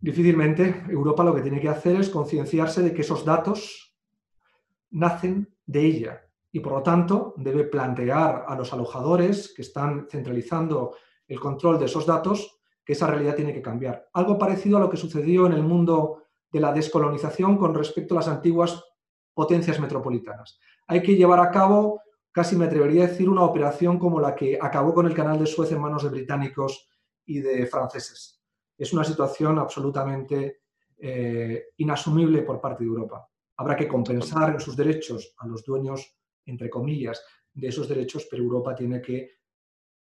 [0.01, 0.85] Difícilmente.
[0.89, 3.95] Europa lo que tiene que hacer es concienciarse de que esos datos
[4.91, 6.23] nacen de ella
[6.53, 10.97] y por lo tanto debe plantear a los alojadores que están centralizando
[11.29, 12.56] el control de esos datos
[12.87, 14.09] que esa realidad tiene que cambiar.
[14.15, 18.19] Algo parecido a lo que sucedió en el mundo de la descolonización con respecto a
[18.19, 18.83] las antiguas
[19.35, 24.21] potencias metropolitanas hay que llevar a cabo, casi me atrevería a decir, una operación como
[24.21, 26.89] la que acabó con el canal de Suez en manos de británicos
[27.25, 28.41] y de franceses.
[28.79, 30.61] Es una situación absolutamente
[30.99, 33.29] eh, inasumible por parte de Europa.
[33.57, 36.15] Habrá que compensar en sus derechos a los dueños,
[36.45, 37.23] entre comillas,
[37.53, 39.31] de esos derechos, pero Europa tiene que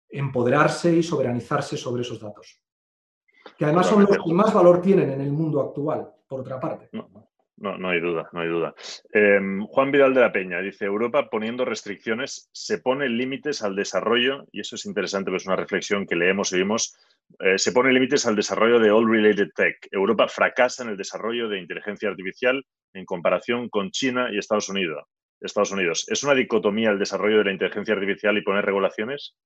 [0.09, 2.62] empoderarse y soberanizarse sobre esos datos.
[3.63, 6.89] Que además son los que más valor tienen en el mundo actual, por otra parte.
[6.91, 8.75] No, no hay duda, no hay duda.
[9.13, 14.45] Em, Juan Vidal de la Peña dice, Europa poniendo restricciones se pone límites al desarrollo,
[14.51, 16.97] y eso es interesante, pero es una reflexión que leemos y vimos,
[17.39, 19.87] eh, se pone límites al desarrollo de All Related Tech.
[19.91, 25.05] Europa fracasa en el desarrollo de inteligencia artificial en comparación con China y Estados Unidos.
[25.39, 26.05] Estados Unidos.
[26.09, 29.37] ¿Es una dicotomía el desarrollo de la inteligencia artificial y poner regulaciones?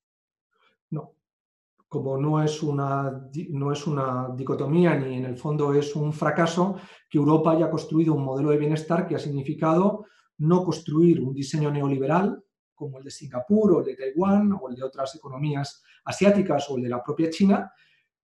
[0.90, 1.14] No,
[1.88, 6.76] como no es, una, no es una dicotomía ni en el fondo es un fracaso,
[7.10, 10.06] que Europa haya construido un modelo de bienestar que ha significado
[10.40, 12.44] no construir un diseño neoliberal
[12.76, 16.78] como el de Singapur o el de Taiwán o el de otras economías asiáticas o
[16.78, 17.72] el de la propia China,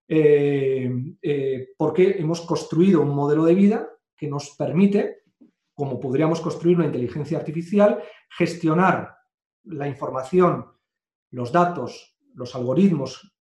[0.08, 0.92] eh,
[1.22, 5.24] eh, porque hemos construido un modelo de vida que nos permite,
[5.74, 9.16] como podríamos construir una inteligencia artificial, gestionar
[9.64, 10.68] la información,
[11.32, 13.34] los datos, los algoritmos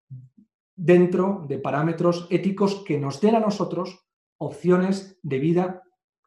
[0.81, 4.09] dentro de parámetros éticos que nos den a nosotros
[4.39, 5.83] opciones de vida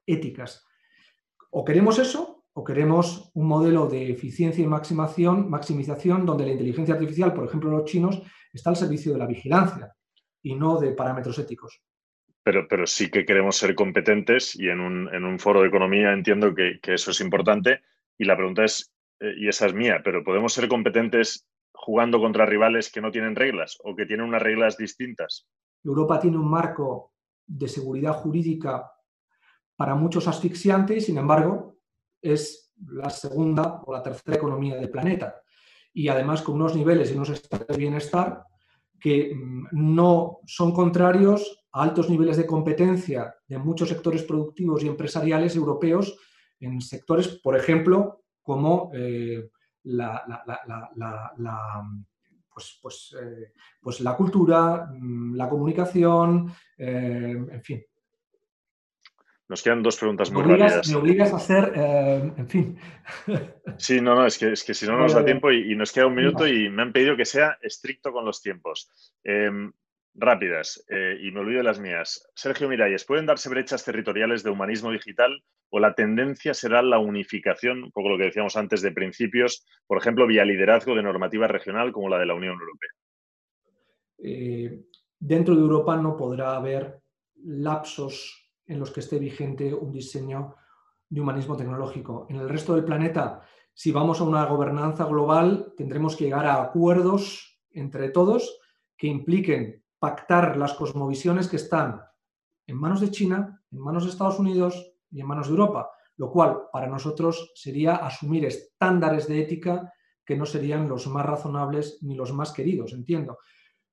[0.06, 0.64] éticas.
[1.50, 6.94] O queremos eso, o queremos un modelo de eficiencia y maximización, maximización donde la inteligencia
[6.94, 8.22] artificial, por ejemplo los chinos,
[8.54, 9.92] está al servicio de la vigilancia
[10.44, 11.82] y no de parámetros éticos.
[12.44, 16.94] Pero, sí que queremos ser competentes y en un, foro de economía entiendo que, que,
[16.94, 17.82] eso es importante.
[18.20, 21.48] Y la pregunta es, eh, y esa es mía, pero ¿podemos ser competentes
[21.84, 25.48] jugando contra rivales que no tienen reglas o que tienen unas reglas distintas?
[25.84, 27.14] Europa tiene un marco
[27.46, 28.90] de seguridad jurídica
[29.76, 31.78] para muchos asfixiante y, sin embargo,
[32.22, 35.42] es la segunda o la tercera economía del planeta.
[35.94, 38.46] Y además con unos niveles y unos estados de bienestar
[39.00, 44.88] que mm, no son contrarios a altos niveles de competencia de muchos sectores productivos y
[44.88, 46.18] empresariales europeos
[46.62, 49.50] en sectores, por ejemplo, como eh,
[49.84, 50.24] la,
[52.54, 57.84] pues, pues, eh, pues, la cultura, mm, la comunicación, eh, en fin.
[59.50, 60.88] Nos quedan dos preguntas muy rápidas.
[60.90, 62.78] Me obligas a hacer, eh, en fin.
[63.78, 66.08] Sí, no, no, es que, es que si no nos da tiempo y, nos queda
[66.08, 68.90] un minuto y me han pedido que sea estricto con los tiempos.
[69.24, 69.72] Em,
[70.16, 70.86] rápidas,
[71.22, 72.30] y me olvido de las mías.
[72.36, 75.44] Sergio Miralles, ¿pueden darse brechas territoriales de humanismo digital
[75.76, 79.98] o la tendencia será la unificación, un poco lo que decíamos antes, de principios, por
[79.98, 82.92] ejemplo, vía liderazgo de normativa regional como la de la Unión Europea?
[84.20, 84.84] Eh,
[85.18, 87.02] dentro de Europa no podrá haber
[87.46, 90.54] lapsos en los que esté vigente un diseño
[91.10, 92.28] de humanismo tecnológico.
[92.30, 93.42] En el resto del planeta,
[93.74, 98.60] si vamos a una gobernanza global, tendremos que llegar a acuerdos entre todos
[98.96, 102.00] que impliquen pactar las cosmovisiones que están
[102.68, 106.32] en manos de China, en manos de Estados Unidos, y en manos de Europa, lo
[106.32, 109.94] cual para nosotros sería asumir estándares de ética
[110.26, 113.38] que no serían los más razonables ni los más queridos, entiendo.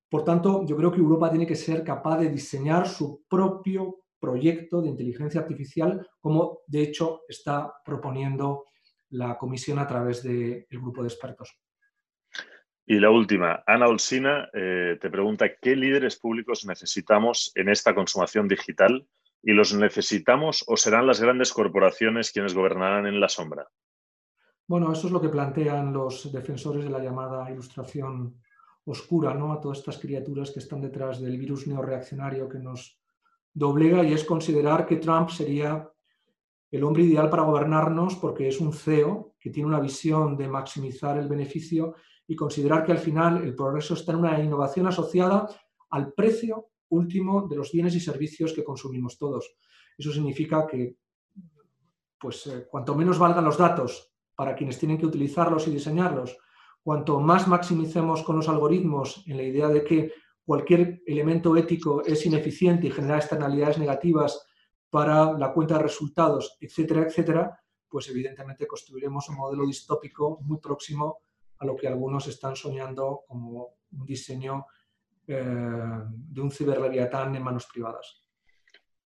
[0.09, 4.81] Por tanto, yo creo que Europa tiene que ser capaz de diseñar su propio proyecto
[4.81, 8.65] de inteligencia artificial, como de hecho está proponiendo
[9.09, 11.57] la Comisión a través del grupo de expertos.
[12.85, 18.47] Y la última, Ana Olsina eh, te pregunta, ¿qué líderes públicos necesitamos en esta consumación
[18.47, 19.07] digital
[19.43, 23.67] ¿Y los necesitamos o serán las grandes corporaciones quienes gobernarán en la sombra?
[24.67, 28.41] Bueno, eso es lo que plantean los defensores de la llamada ilustración
[28.85, 29.51] oscura, ¿no?
[29.51, 32.99] A todas estas criaturas que están detrás del virus neoreaccionario que nos
[33.53, 35.89] doblega y es considerar que Trump sería
[36.71, 41.17] el hombre ideal para gobernarnos porque es un CEO que tiene una visión de maximizar
[41.17, 45.49] el beneficio y considerar que al final el progreso está en una innovación asociada
[45.89, 49.55] al precio último de los bienes y servicios que consumimos todos.
[49.97, 50.95] Eso significa que
[52.19, 56.37] pues, eh, cuanto menos valgan los datos para quienes tienen que utilizarlos y diseñarlos,
[56.83, 60.13] cuanto más maximicemos con los algoritmos en la idea de que
[60.45, 64.45] cualquier elemento ético es ineficiente y genera externalidades negativas
[64.89, 71.19] para la cuenta de resultados, etcétera, etcétera, pues evidentemente construiremos un modelo distópico muy próximo
[71.59, 74.65] a lo que algunos están soñando como un diseño
[75.27, 78.21] de un ciberleviatán en manos privadas.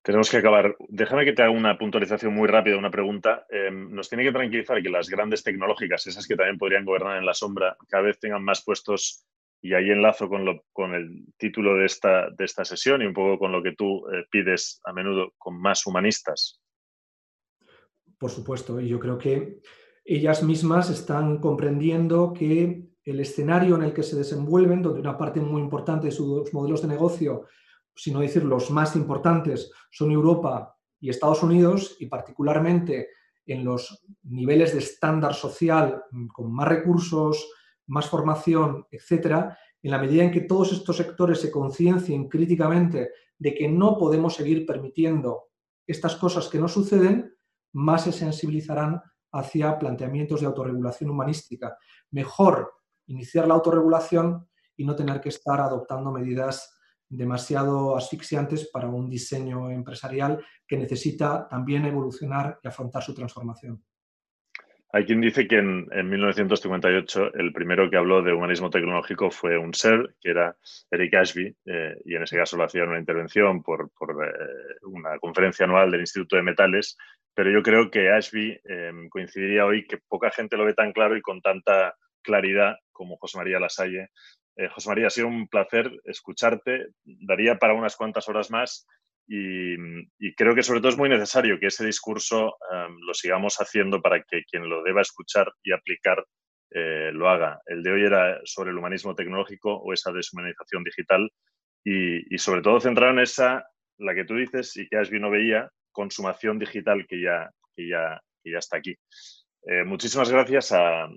[0.05, 0.75] Tenemos que acabar.
[0.87, 3.47] Déjame que te haga una puntualización muy rápida, una pregunta.
[3.49, 7.25] Eh, nos tiene que tranquilizar que las grandes tecnológicas, esas que también podrían gobernar en
[7.25, 9.25] la sombra, cada vez tengan más puestos,
[9.63, 13.15] y ahí enlazo con, lo, con el título de esta, de esta sesión y un
[13.15, 16.61] poco con lo que tú eh, pides a menudo, con más humanistas.
[18.19, 19.59] Por supuesto, y yo creo que
[20.05, 25.39] ellas mismas están comprendiendo que el escenario en el que se desenvuelven, donde una parte
[25.39, 27.45] muy importante de sus modelos de negocio
[27.95, 33.09] sino decir los más importantes, son Europa y Estados Unidos, y particularmente
[33.45, 37.49] en los niveles de estándar social mm, con más recursos,
[37.87, 43.53] más formación, etcétera, en la medida en que todos estos sectores se conciencien críticamente de
[43.53, 45.49] que no podemos seguir permitiendo
[45.85, 47.35] estas cosas que no suceden,
[47.73, 48.99] más se sensibilizarán
[49.31, 51.77] hacia planteamientos de autorregulación humanística.
[52.09, 52.73] Mejor
[53.07, 54.47] iniciar la autorregulación
[54.77, 56.75] y no tener que estar adoptando medidas
[57.07, 63.83] demasiado asfixiantes para un diseño empresarial que necesita también evolucionar y afrontar su transformación.
[64.95, 69.73] Hay quien dice que en, 1958 el primero que habló de humanismo tecnológico fue un
[69.73, 70.55] ser, que era
[70.89, 75.19] Eric Ashby, eh, y en ese caso lo hacía en una intervención por, eh, una
[75.19, 76.97] conferencia anual del Instituto de Metales,
[77.33, 81.17] pero yo creo que Ashby em, coincidiría hoy que poca gente lo ve tan claro
[81.17, 81.93] y con tanta
[82.25, 84.09] claridad como José María Lasalle
[84.57, 86.87] eh, José María, ha sido un placer escucharte.
[87.03, 88.87] Daría para unas cuantas horas más
[89.27, 89.75] y,
[90.35, 94.21] creo que sobre todo es muy necesario que ese discurso em, lo sigamos haciendo para
[94.23, 96.23] que quien lo deba escuchar y aplicar
[96.71, 97.59] eh, lo haga.
[97.65, 101.29] El de hoy era sobre el humanismo tecnológico o esa deshumanización digital
[101.83, 103.65] y, sobre todo centrado en esa,
[103.97, 108.21] la que tú dices y que Asby no veía, consumación digital que ya, que ya,
[108.43, 108.95] que ya está aquí.
[109.67, 111.07] Eh, muchísimas gracias a,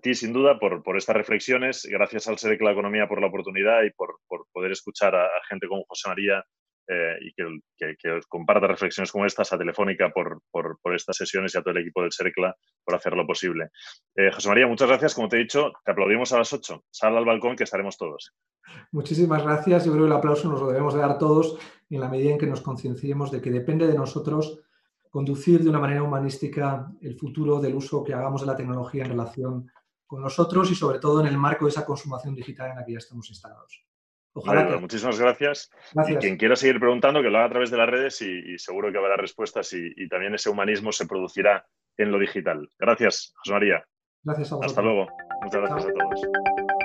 [0.00, 1.86] ti, sin duda, por, estas reflexiones.
[1.90, 4.18] Gracias al de la Economía por la oportunidad y por,
[4.52, 6.44] poder escuchar a, gente como José María
[6.88, 10.40] eh, y que, que, comparta reflexiones como estas a Telefónica por,
[10.94, 13.68] estas sesiones y a todo el equipo del SERECLA por hacerlo posible.
[14.16, 15.14] Eh, José María, muchas gracias.
[15.14, 16.84] Como te he dicho, te aplaudimos a las 8.
[16.90, 18.34] Sal al balcón que estaremos todos.
[18.92, 19.84] Muchísimas gracias.
[19.84, 21.58] Yo creo que el aplauso nos lo debemos de dar todos
[21.90, 24.60] en la medida en que nos concienciemos de que depende de nosotros
[25.10, 29.10] conducir de una manera humanística el futuro del uso que hagamos de la tecnología en
[29.10, 29.70] relación
[30.08, 32.92] con nosotros y sobre todo en el marco de esa consumación digital en la que
[32.92, 33.84] ya estamos instalados.
[34.32, 35.70] Ojalá Muchísimas gracias.
[36.08, 38.90] Y quien quiera seguir preguntando, que lo haga a través de las redes y, seguro
[38.90, 42.70] que habrá respuestas y, y, también ese humanismo se producirá en lo digital.
[42.78, 43.84] Gracias, José María.
[44.22, 45.06] Gracias a Hasta luego.
[45.42, 46.77] Muchas gracias a todos.